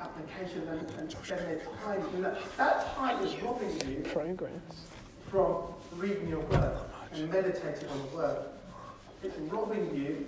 [0.00, 2.38] applications and, and spend their time doing that.
[2.56, 4.50] That time is robbing you Progress.
[5.30, 5.56] from
[5.96, 6.76] reading your word
[7.12, 8.38] and meditating on the word.
[9.22, 10.26] It's robbing you,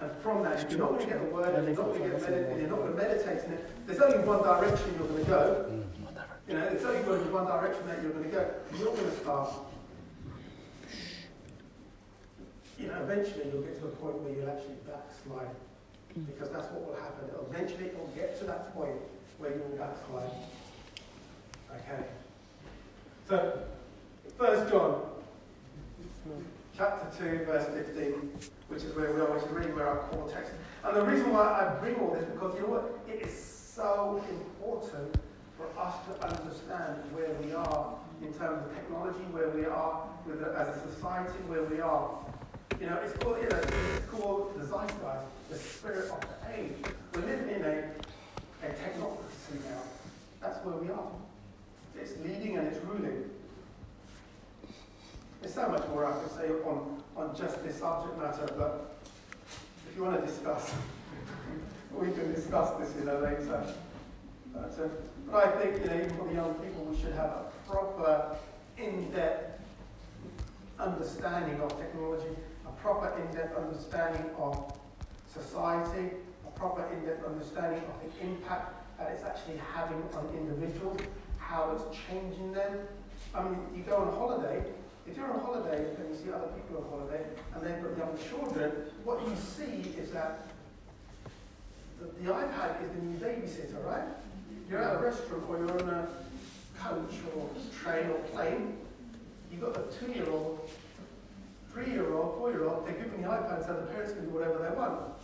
[0.00, 2.08] and from that, you're not going to get the word, and you're not going to
[2.08, 3.86] get meditating, you're not going to meditate in it.
[3.86, 5.82] There's only one direction you're going to go.
[6.48, 8.50] You know, it's only going to one direction that you're going to go.
[8.78, 9.50] You're going to start.
[12.78, 15.54] You know, eventually you'll get to a point where you'll actually backslide,
[16.14, 17.28] because that's what will happen.
[17.50, 18.96] Eventually, it'll get to that point
[19.38, 20.30] where you will backslide.
[21.70, 22.04] Okay.
[23.28, 23.58] So,
[24.38, 25.02] First John,
[26.76, 28.12] chapter 2, verse 15,
[28.68, 30.52] which is where we are, which is really where our core text.
[30.84, 32.98] And the reason why I bring all this, because you know what?
[33.08, 35.16] It is so important
[35.56, 40.08] for us to understand where we are in terms of technology, where we are
[40.56, 42.18] as a society, where we are.
[42.82, 46.72] You know, it's called, you know, it's called the zeitgeist, the spirit of the age.
[47.14, 47.78] We're living in a,
[48.66, 49.82] a technocracy now.
[50.40, 51.12] That's where we are.
[51.96, 53.30] It's leading and it's ruling.
[55.40, 58.96] There's so much more I could say on, on just this subject matter, but
[59.88, 60.74] if you want to discuss,
[61.92, 63.64] we can discuss this, you know, later.
[64.52, 64.88] But, uh,
[65.30, 68.36] but I think, you know, even for the young people, we should have a proper,
[68.76, 69.60] in-depth
[70.80, 72.51] understanding of technology, a
[72.82, 74.76] proper in-depth understanding of
[75.32, 76.16] society,
[76.46, 81.00] a proper in-depth understanding of the impact that it's actually having on individuals,
[81.38, 82.80] how it's changing them.
[83.34, 84.64] I mean, you go on holiday,
[85.06, 87.24] if you're on holiday and you see other people on holiday
[87.54, 88.72] and they've got young children,
[89.04, 90.46] what you see is that
[92.00, 94.08] the, the iPad is the new babysitter, right?
[94.68, 96.08] You're at a restaurant or you're on a
[96.78, 97.48] coach or
[97.80, 98.76] train or plane,
[99.50, 100.68] you've got a two-year-old,
[101.72, 105.16] three-year-old, four-year-old, they're given the iPad so the parents can do whatever they want.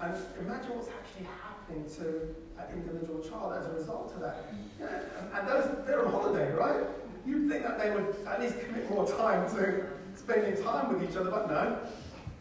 [0.00, 4.44] And imagine what's actually happening to that individual child as a result of that.
[4.80, 6.84] And, and those, they're on holiday, right?
[7.26, 11.16] You'd think that they would at least commit more time to spending time with each
[11.16, 11.78] other, but no.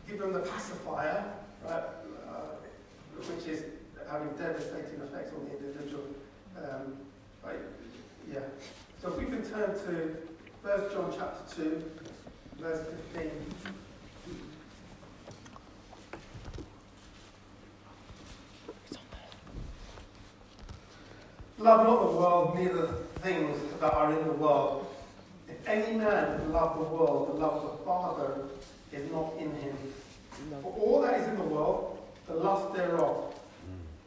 [0.07, 1.25] Give them the pacifier,
[1.65, 1.83] right,
[2.29, 2.61] uh,
[3.17, 3.63] which is
[4.09, 6.03] having devastating effects on the individual.
[6.57, 6.93] Um,
[7.43, 7.57] right,
[8.31, 8.39] yeah.
[9.01, 10.17] So if we can turn to
[10.61, 11.83] 1 John chapter 2,
[12.59, 13.31] verse 15.
[21.57, 22.87] Love not the world, neither
[23.21, 24.87] things that are in the world.
[25.47, 28.41] If any man love the world, the love of the Father
[28.91, 29.77] is not in him.
[30.61, 31.97] For all that is in the world,
[32.27, 33.33] the lust thereof,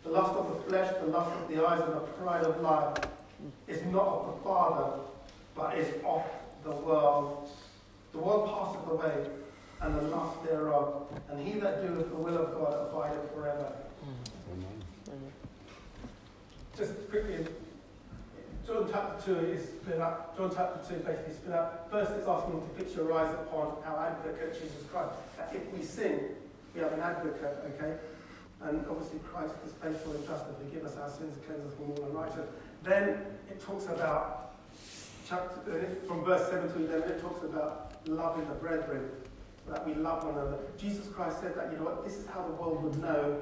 [0.05, 2.97] the lust of the flesh, the lust of the eyes, and the pride of life,
[3.67, 4.93] is not of the Father,
[5.55, 6.23] but is of
[6.65, 7.49] the world.
[8.19, 9.31] The world passeth away,
[9.81, 13.73] and the lust thereof, and he that doeth the will of God abideth forever.
[16.77, 17.47] Just quickly,
[18.66, 20.37] John chapter 2 is split up.
[20.37, 21.89] John chapter 2 basically split up.
[21.93, 25.14] First, it's asking you to fix your eyes upon our advocate, Jesus Christ.
[25.37, 26.35] That if we sin,
[26.75, 27.99] we have an advocate, okay?
[28.62, 31.75] And obviously, Christ is faithful and just to forgive us our sins and cleanse us
[31.79, 32.51] from all unrighteousness.
[32.83, 33.11] Then
[33.49, 34.57] it talks about,
[35.29, 39.11] chapter, uh, from verse 7 to 11, it talks about loving the brethren,
[39.69, 40.59] that we love one another.
[40.79, 43.39] Jesus Christ said that, you know what, this is how the world would know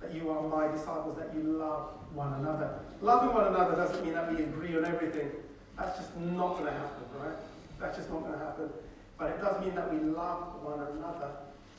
[0.00, 2.80] that you are my disciples, that you love one another.
[3.00, 5.30] Loving one another doesn't mean that we agree on everything.
[5.78, 7.36] That's just not going to happen, right?
[7.78, 8.68] That's just not going to happen.
[9.16, 11.30] But it does mean that we love one another,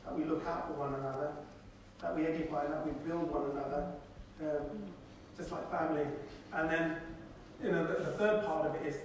[0.06, 1.32] that we look out for one another,
[2.02, 3.88] that we edify, that we build one another,
[4.42, 4.66] um,
[5.38, 6.06] just like family.
[6.54, 6.98] And then,
[7.62, 8.98] you know, the, the third part of it is,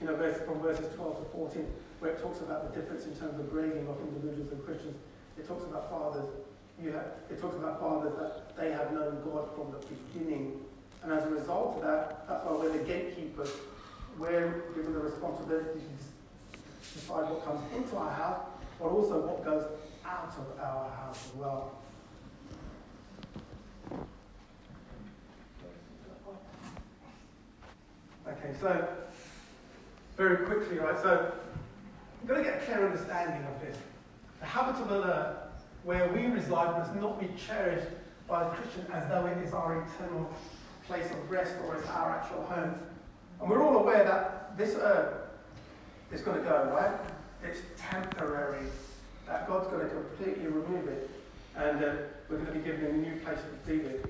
[0.00, 1.66] you know, verse, from verses 12 to 14,
[2.00, 4.96] where it talks about the difference in terms of grading of individuals and Christians.
[5.38, 6.24] It talks about fathers.
[6.82, 10.60] You have, it talks about fathers that they have known God from the beginning.
[11.02, 13.50] And as a result of that, that's why we're the gatekeepers.
[14.18, 15.80] We're given the responsibility
[16.52, 18.46] to decide what comes into our house,
[18.78, 19.64] but also what goes
[20.04, 21.72] out of our house as well.
[28.26, 28.88] Okay, so
[30.16, 30.98] very quickly, right?
[31.02, 31.32] So
[32.20, 33.76] we've got to get a clear understanding of this.
[34.40, 35.36] The habitable earth
[35.84, 37.88] where we reside must not be cherished
[38.28, 40.30] by the Christian as though it is our eternal
[40.86, 42.74] place of rest or it's our actual home.
[43.40, 45.14] And we're all aware that this earth
[46.12, 46.98] is going to go, right?
[47.42, 48.66] It's temporary.
[49.26, 51.08] That God's going to completely remove it.
[51.56, 51.92] And uh,
[52.28, 54.06] we're going to be given a new place to be with.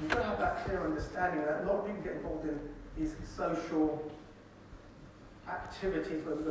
[0.00, 2.58] You've got to have that clear understanding that a lot of people get involved in
[2.96, 4.10] these social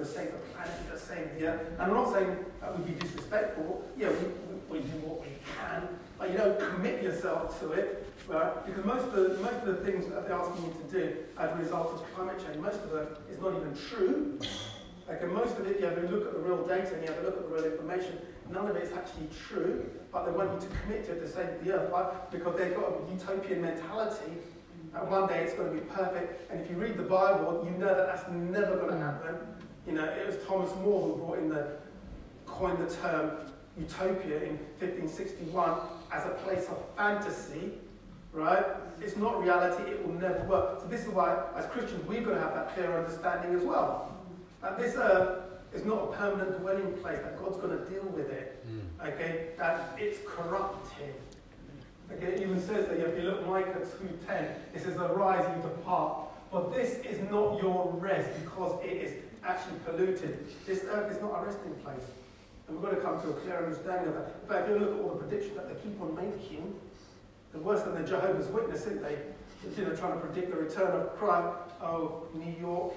[0.04, 1.68] to save the planet, we're going to save the earth.
[1.74, 3.88] And I'm not saying that would be disrespectful.
[3.98, 5.88] Yeah, we, we, we do what we can,
[6.18, 8.66] but you don't commit yourself to it, right?
[8.66, 11.52] Because most of the most of the things that they're asking you to do as
[11.52, 14.40] a result of climate change, most of it is not even true.
[15.08, 17.14] Like, and most of it, you have a look at the real data and you
[17.14, 18.18] have a look at the real information.
[18.50, 21.28] None of it is actually true, but they want you to commit to it to
[21.28, 22.32] save the earth, right?
[22.32, 24.40] Because they've got a utopian mentality
[24.94, 26.52] and one day it's going to be perfect.
[26.52, 29.02] And if you read the Bible, you know that that's never going to mm.
[29.02, 29.36] happen.
[29.88, 31.78] You know, it was Thomas More who brought in the,
[32.46, 33.32] coined the term
[33.78, 35.80] utopia in 1561
[36.12, 37.72] as a place of fantasy,
[38.34, 38.66] right?
[39.02, 40.82] It's not reality, it will never work.
[40.82, 44.14] So this is why, as Christians, we've got to have that clear understanding as well.
[44.62, 48.30] That this earth is not a permanent dwelling place, that God's going to deal with
[48.30, 49.08] it, mm.
[49.08, 49.50] okay?
[49.58, 51.16] That it's corrupted.
[52.18, 53.80] Okay, it even says that if you look Micah
[54.28, 56.28] 2.10, it says, Arise and depart.
[56.52, 60.46] But this is not your rest because it is actually polluted.
[60.66, 62.04] This earth is not a resting place.
[62.68, 64.36] And we've got to come to a clear understanding of that.
[64.42, 66.76] In fact, if you look at all the predictions that they keep on making,
[67.52, 69.18] they're worse than the Jehovah's Witness, aren't they?
[69.78, 71.58] You know, trying to predict the return of Christ.
[71.82, 72.94] Oh, New York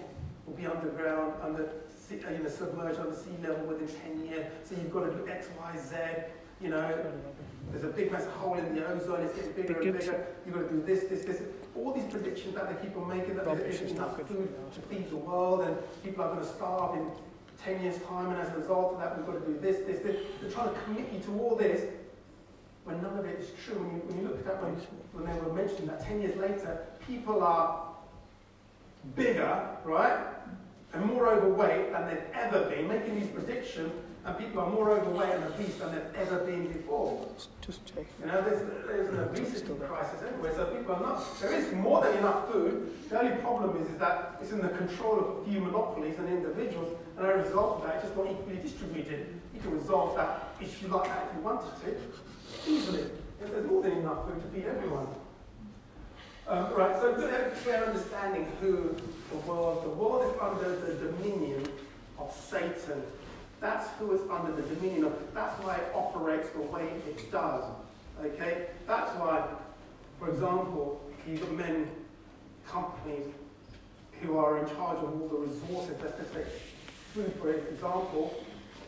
[0.46, 1.70] will be underground, under,
[2.10, 4.46] you know, submerged under sea level within 10 years.
[4.64, 5.96] So you've got to do X, Y, Z.
[6.60, 7.12] You know,
[7.70, 10.26] there's a big massive hole in the ozone, it's getting bigger and bigger.
[10.46, 11.42] You've got to do this, this, this.
[11.76, 15.10] All these predictions that they keep on making, that there isn't enough food to feed
[15.10, 17.10] the world and people are going to starve in
[17.64, 20.00] 10 years' time, and as a result of that, we've got to do this, this,
[20.00, 20.16] this.
[20.40, 21.90] They're trying to commit you to all this
[22.84, 23.76] when none of it is true.
[23.76, 24.74] When you, when you look at that, when,
[25.12, 27.94] when they were mentioning that 10 years later, people are
[29.16, 30.26] bigger, right?
[30.92, 33.92] And more overweight than they've ever been, making these predictions
[34.24, 37.28] and people are more overweight and obese than they've ever been before.
[37.60, 38.06] Just check.
[38.20, 42.02] You know, there's, there's an obesity crisis everywhere, so people are not, there is more
[42.02, 42.90] than enough food.
[43.10, 46.28] The only problem is, is that it's in the control of a few monopolies and
[46.28, 49.40] individuals, and as a result of that, it's just not equally distributed.
[49.54, 53.02] You can resolve that issue like that if you wanted to, easily.
[53.42, 55.06] If there's more than enough food to feed everyone.
[56.46, 58.94] Um, right, so good have a clear understanding who
[59.30, 61.66] the world, the world is under the dominion
[62.18, 63.02] of Satan.
[63.64, 65.14] That's who is under the dominion of.
[65.32, 67.64] That's why it operates the way it does.
[68.22, 68.66] Okay?
[68.86, 69.42] That's why,
[70.18, 71.88] for example, got men,
[72.68, 73.24] companies
[74.20, 75.96] who are in charge of all the resources.
[76.02, 76.44] Let's just say
[77.14, 78.44] food, for example,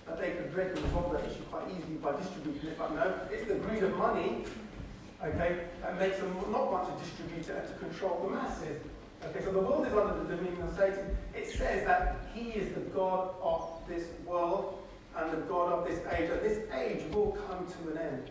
[0.07, 2.79] that they could, they could resolve that issue quite easily by distributing it.
[2.79, 4.45] But no, it's the greed of money,
[5.24, 8.83] okay, that makes them not want to distribute it and to control the masses.
[9.25, 11.17] Okay, so the world is under the dominion of Satan.
[11.35, 14.79] It says that he is the God of this world
[15.17, 16.31] and the God of this age.
[16.31, 18.31] And this age will come to an end.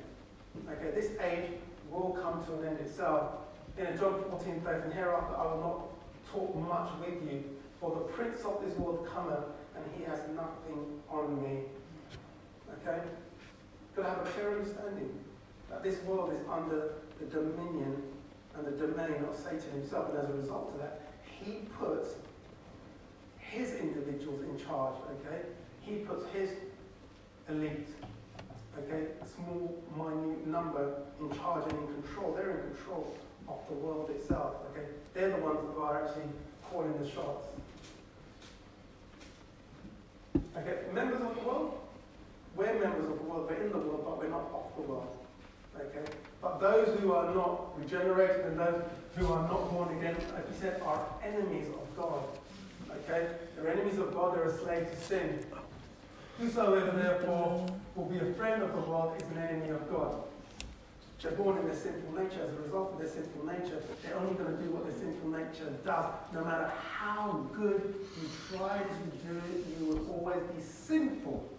[0.70, 1.52] Okay, this age
[1.90, 3.32] will come to an end itself.
[3.78, 7.44] In John 14, 13, hereafter I will not talk much with you,
[7.80, 9.44] for the prince of this world cometh,
[9.76, 11.64] and he has nothing on me.
[12.72, 13.02] Okay?
[13.96, 15.20] Got to have a clear understanding
[15.70, 18.02] that this world is under the dominion
[18.58, 21.02] and the domain of Satan himself, and as a result of that,
[21.44, 22.16] he puts
[23.38, 25.42] his individuals in charge, okay?
[25.82, 26.50] He puts his
[27.50, 27.88] elite,
[28.80, 32.34] okay, small, minute number in charge and in control.
[32.34, 33.16] They're in control
[33.48, 34.88] of the world itself, okay?
[35.14, 36.30] They're the ones who are actually
[36.70, 37.48] calling the shots.
[40.58, 41.80] Okay, members of the world?
[42.56, 45.25] We're members of the world, we're in the world, but we're not of the world.
[45.80, 46.12] Okay?
[46.42, 48.82] But those who are not regenerated and those
[49.16, 52.24] who are not born again, like he said, are enemies of God.
[52.92, 53.28] Okay?
[53.56, 55.46] They're enemies of God, they're a slave to sin.
[56.40, 57.66] Whosoever therefore
[57.96, 60.16] will be a friend of the world is an enemy of God.
[61.22, 62.44] They're born in their sinful nature.
[62.44, 65.30] As a result of their sinful nature, they're only going to do what their sinful
[65.32, 66.06] nature does.
[66.32, 71.50] No matter how good you try to do it, you will always be sinful.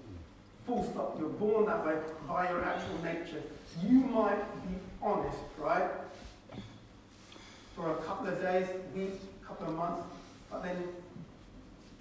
[0.66, 1.16] Full stop.
[1.18, 1.94] You're born that way
[2.26, 3.42] by your actual nature.
[3.82, 5.90] You might be honest, right?
[7.76, 10.02] For a couple of days, weeks, a couple of months,
[10.50, 10.76] but then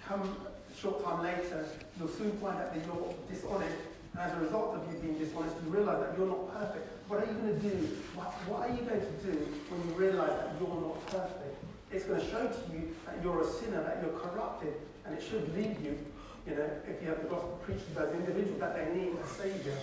[0.04, 1.64] come a short time later,
[1.98, 3.76] you'll soon find out that you're dishonest.
[4.14, 6.88] And as a result of you being dishonest, you realize that you're not perfect.
[7.08, 7.76] What are you going to do?
[8.14, 9.38] What, what are you going to do
[9.68, 11.54] when you realize that you're not perfect?
[11.92, 15.22] It's going to show to you that you're a sinner, that you're corrupted, and it
[15.22, 15.98] should lead you,
[16.46, 19.26] you know, if you have the gospel preached to those individuals, that they need a
[19.26, 19.76] savior.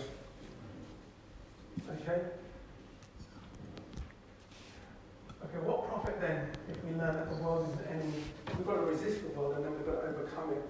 [1.89, 2.21] Okay?
[5.43, 8.23] Okay, what profit then if we learn that the world is an enemy?
[8.57, 10.63] We've got to resist the world and then we've got to overcome it.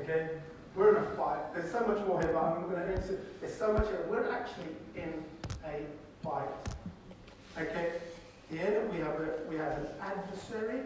[0.00, 0.30] Okay?
[0.76, 1.52] We're in a fight.
[1.52, 3.18] There's so much more here, but I'm going to answer.
[3.40, 4.06] There's so much here.
[4.08, 5.24] We're actually in
[5.64, 5.82] a
[6.22, 6.48] fight.
[7.58, 7.92] Okay?
[8.48, 10.82] Here we have, a, we have an adversary.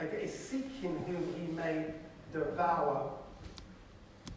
[0.00, 1.86] Okay, is seeking whom he may
[2.32, 3.10] devour.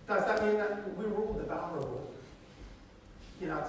[0.08, 2.12] Does that mean that we're all devourable?
[3.40, 3.64] You know,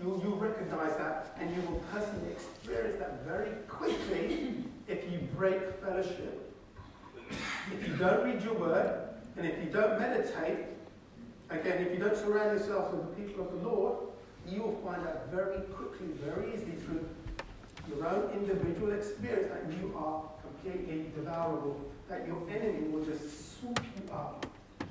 [0.00, 5.60] you'll, you'll recognize that and you will personally experience that very quickly if you break
[5.82, 6.54] fellowship.
[7.72, 10.58] If you don't read your word, and if you don't meditate,
[11.50, 13.96] again, if you don't surround yourself with the people of the Lord,
[14.46, 17.08] you will find out very quickly, very easily through
[17.88, 21.80] your own individual experience that you are completely devourable,
[22.12, 24.44] that your enemy will just swoop you up.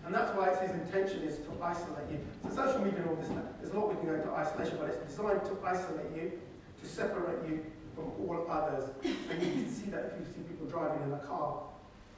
[0.05, 2.19] And that's why it's his intention is to isolate you.
[2.41, 4.77] So social media and all this, stuff, there's a lot we can go into isolation,
[4.81, 6.33] but it's designed to isolate you,
[6.81, 7.61] to separate you
[7.93, 8.89] from all others.
[9.05, 11.61] And you can see that if you see people driving in a car,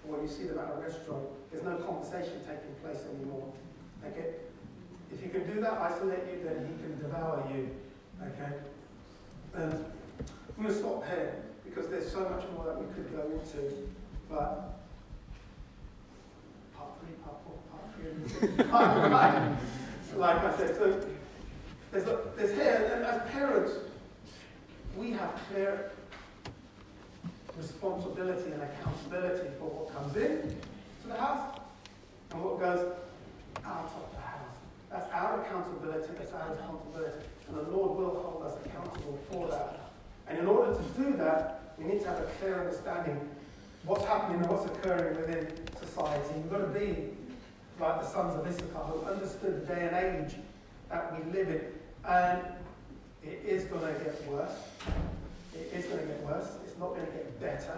[0.08, 3.52] or you see them at a restaurant, there's no conversation taking place anymore.
[4.08, 4.40] Okay?
[5.12, 7.76] If he can do that, isolate you, then he can devour you.
[8.24, 8.56] Okay?
[9.56, 9.86] And
[10.56, 13.92] I'm going to stop here because there's so much more that we could go into.
[14.30, 14.80] But
[16.76, 17.44] part three, part
[18.70, 19.58] five.
[20.16, 21.06] Like I said, so
[21.92, 23.72] there's, a, there's here, and as parents,
[24.96, 25.92] we have clear
[27.58, 30.56] responsibility and accountability for what comes in
[31.02, 31.60] to the house
[32.32, 32.94] and what goes
[33.66, 34.56] out of the house.
[34.92, 37.26] That's our accountability, that's our responsibility.
[37.48, 39.80] And the Lord will hold us accountable for that.
[40.28, 43.20] And in order to do that, we need to have a clear understanding
[43.86, 45.48] what's happening and what's occurring within
[45.80, 46.34] society.
[46.36, 47.10] We've got to be
[47.80, 50.36] like the sons of Issachar who understood the day and age
[50.90, 51.62] that we live in.
[52.06, 52.42] And
[53.24, 54.56] it is going to get worse.
[55.54, 56.48] It is going to get worse.
[56.66, 57.78] It's not going to get better.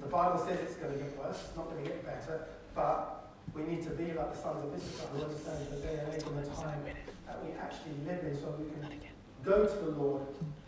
[0.00, 1.42] The Bible says it's going to get worse.
[1.46, 2.46] It's not going to get better.
[2.74, 6.14] But we need to be like the sons of Issachar who understand the day and
[6.14, 6.82] age and the time
[7.26, 9.00] that we actually live in so we can
[9.44, 10.22] go to the Lord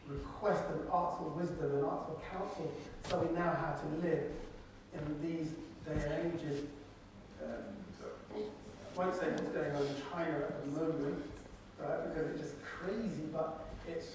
[0.09, 2.72] request and ask for wisdom and ask for counsel
[3.09, 4.24] so we know how to live
[4.95, 5.49] in these
[5.84, 6.64] day and ages.
[7.43, 7.78] Um,
[8.99, 11.22] won't say what's going on in China at the moment,
[11.78, 14.09] right, because it's just crazy, but it's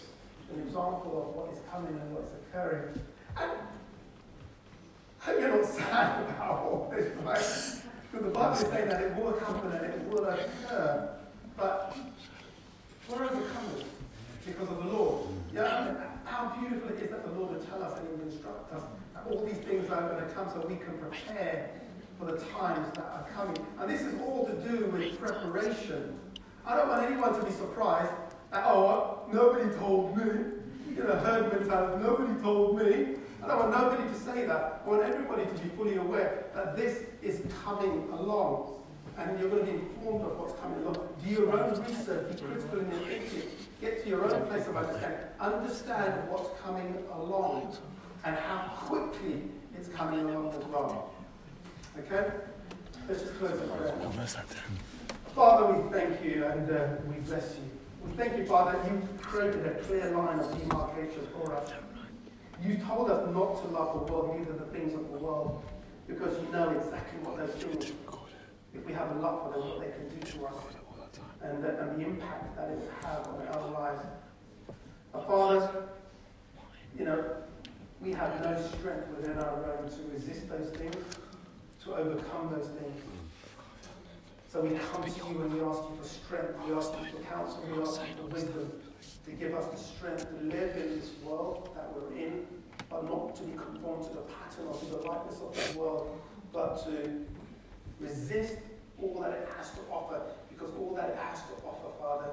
[0.51, 2.99] an example of what is coming and what's occurring.
[3.39, 3.51] And
[5.25, 7.81] I you're not sad about all this, right?
[8.11, 11.09] Because the Bible is saying that it will happen and it will occur,
[11.55, 11.95] but
[13.07, 13.85] we're overcomers
[14.45, 15.29] because of the Lord.
[15.53, 18.73] Yeah, how beautiful it is that the Lord will tell us and He will instruct
[18.73, 21.69] us that all these things are going to come so we can prepare
[22.23, 23.57] for the times that are coming.
[23.79, 26.17] And this is all to do with preparation.
[26.65, 28.11] I don't want anyone to be surprised
[28.51, 30.23] that, oh, nobody told me.
[30.95, 33.15] You know, herd mentality, nobody told me.
[33.43, 34.83] I don't want nobody to say that.
[34.85, 38.79] I want everybody to be fully aware that this is coming along.
[39.17, 41.07] And you're going to be informed of what's coming along.
[41.23, 43.49] Do your own research, be critical in your thinking.
[43.81, 45.19] Get to your own place of understanding.
[45.39, 47.75] Understand what's coming along
[48.23, 49.43] and how quickly
[49.75, 51.12] it's coming along as well.
[51.99, 52.31] Okay?
[53.07, 53.93] Let's just close in prayer.
[55.35, 57.69] Father, we thank you and uh, we bless you.
[58.07, 61.71] We thank you, Father, you created a clear line of demarcation for us.
[62.63, 65.63] You told us not to love the world, neither the things of the world,
[66.07, 67.91] because you know exactly what those things,
[68.73, 70.55] if we have a love for them, what they can do to us
[71.43, 74.01] and, the, and the impact that it will have on our lives.
[75.13, 75.85] Our Father,
[76.97, 77.23] you know,
[78.01, 80.95] we have no strength within our own to resist those things,
[81.83, 83.01] to overcome those things.
[84.51, 87.23] So we come to you and we ask you for strength, we ask you for
[87.23, 88.71] counsel, we ask you for wisdom
[89.25, 92.45] to give us the strength to live in this world that we're in,
[92.89, 96.21] but not to be conformed to the pattern or to the likeness of this world,
[96.51, 97.25] but to
[97.99, 98.57] resist
[99.01, 102.31] all that it has to offer, because all that it has to offer, Father,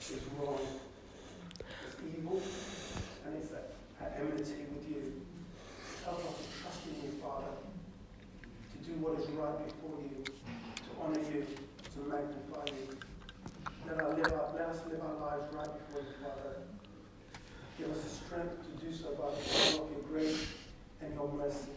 [0.00, 0.58] is wrong,
[1.60, 2.42] it's evil,
[3.24, 3.70] and it's at,
[4.18, 5.20] enmity with you.
[6.04, 6.53] Help us
[6.90, 7.52] you, Father,
[8.72, 12.98] to do what is right before you, to honor you, to magnify you.
[13.86, 16.56] Let, our live our, let us live our lives right before you, Father.
[17.78, 20.46] Give us the strength to do so by the power of your grace
[21.00, 21.72] and your mercy.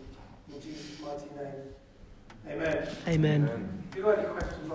[0.53, 1.63] In Jesus' mighty name.
[2.47, 2.87] Amen.
[3.07, 3.83] Amen.
[3.91, 4.71] If you've got any questions,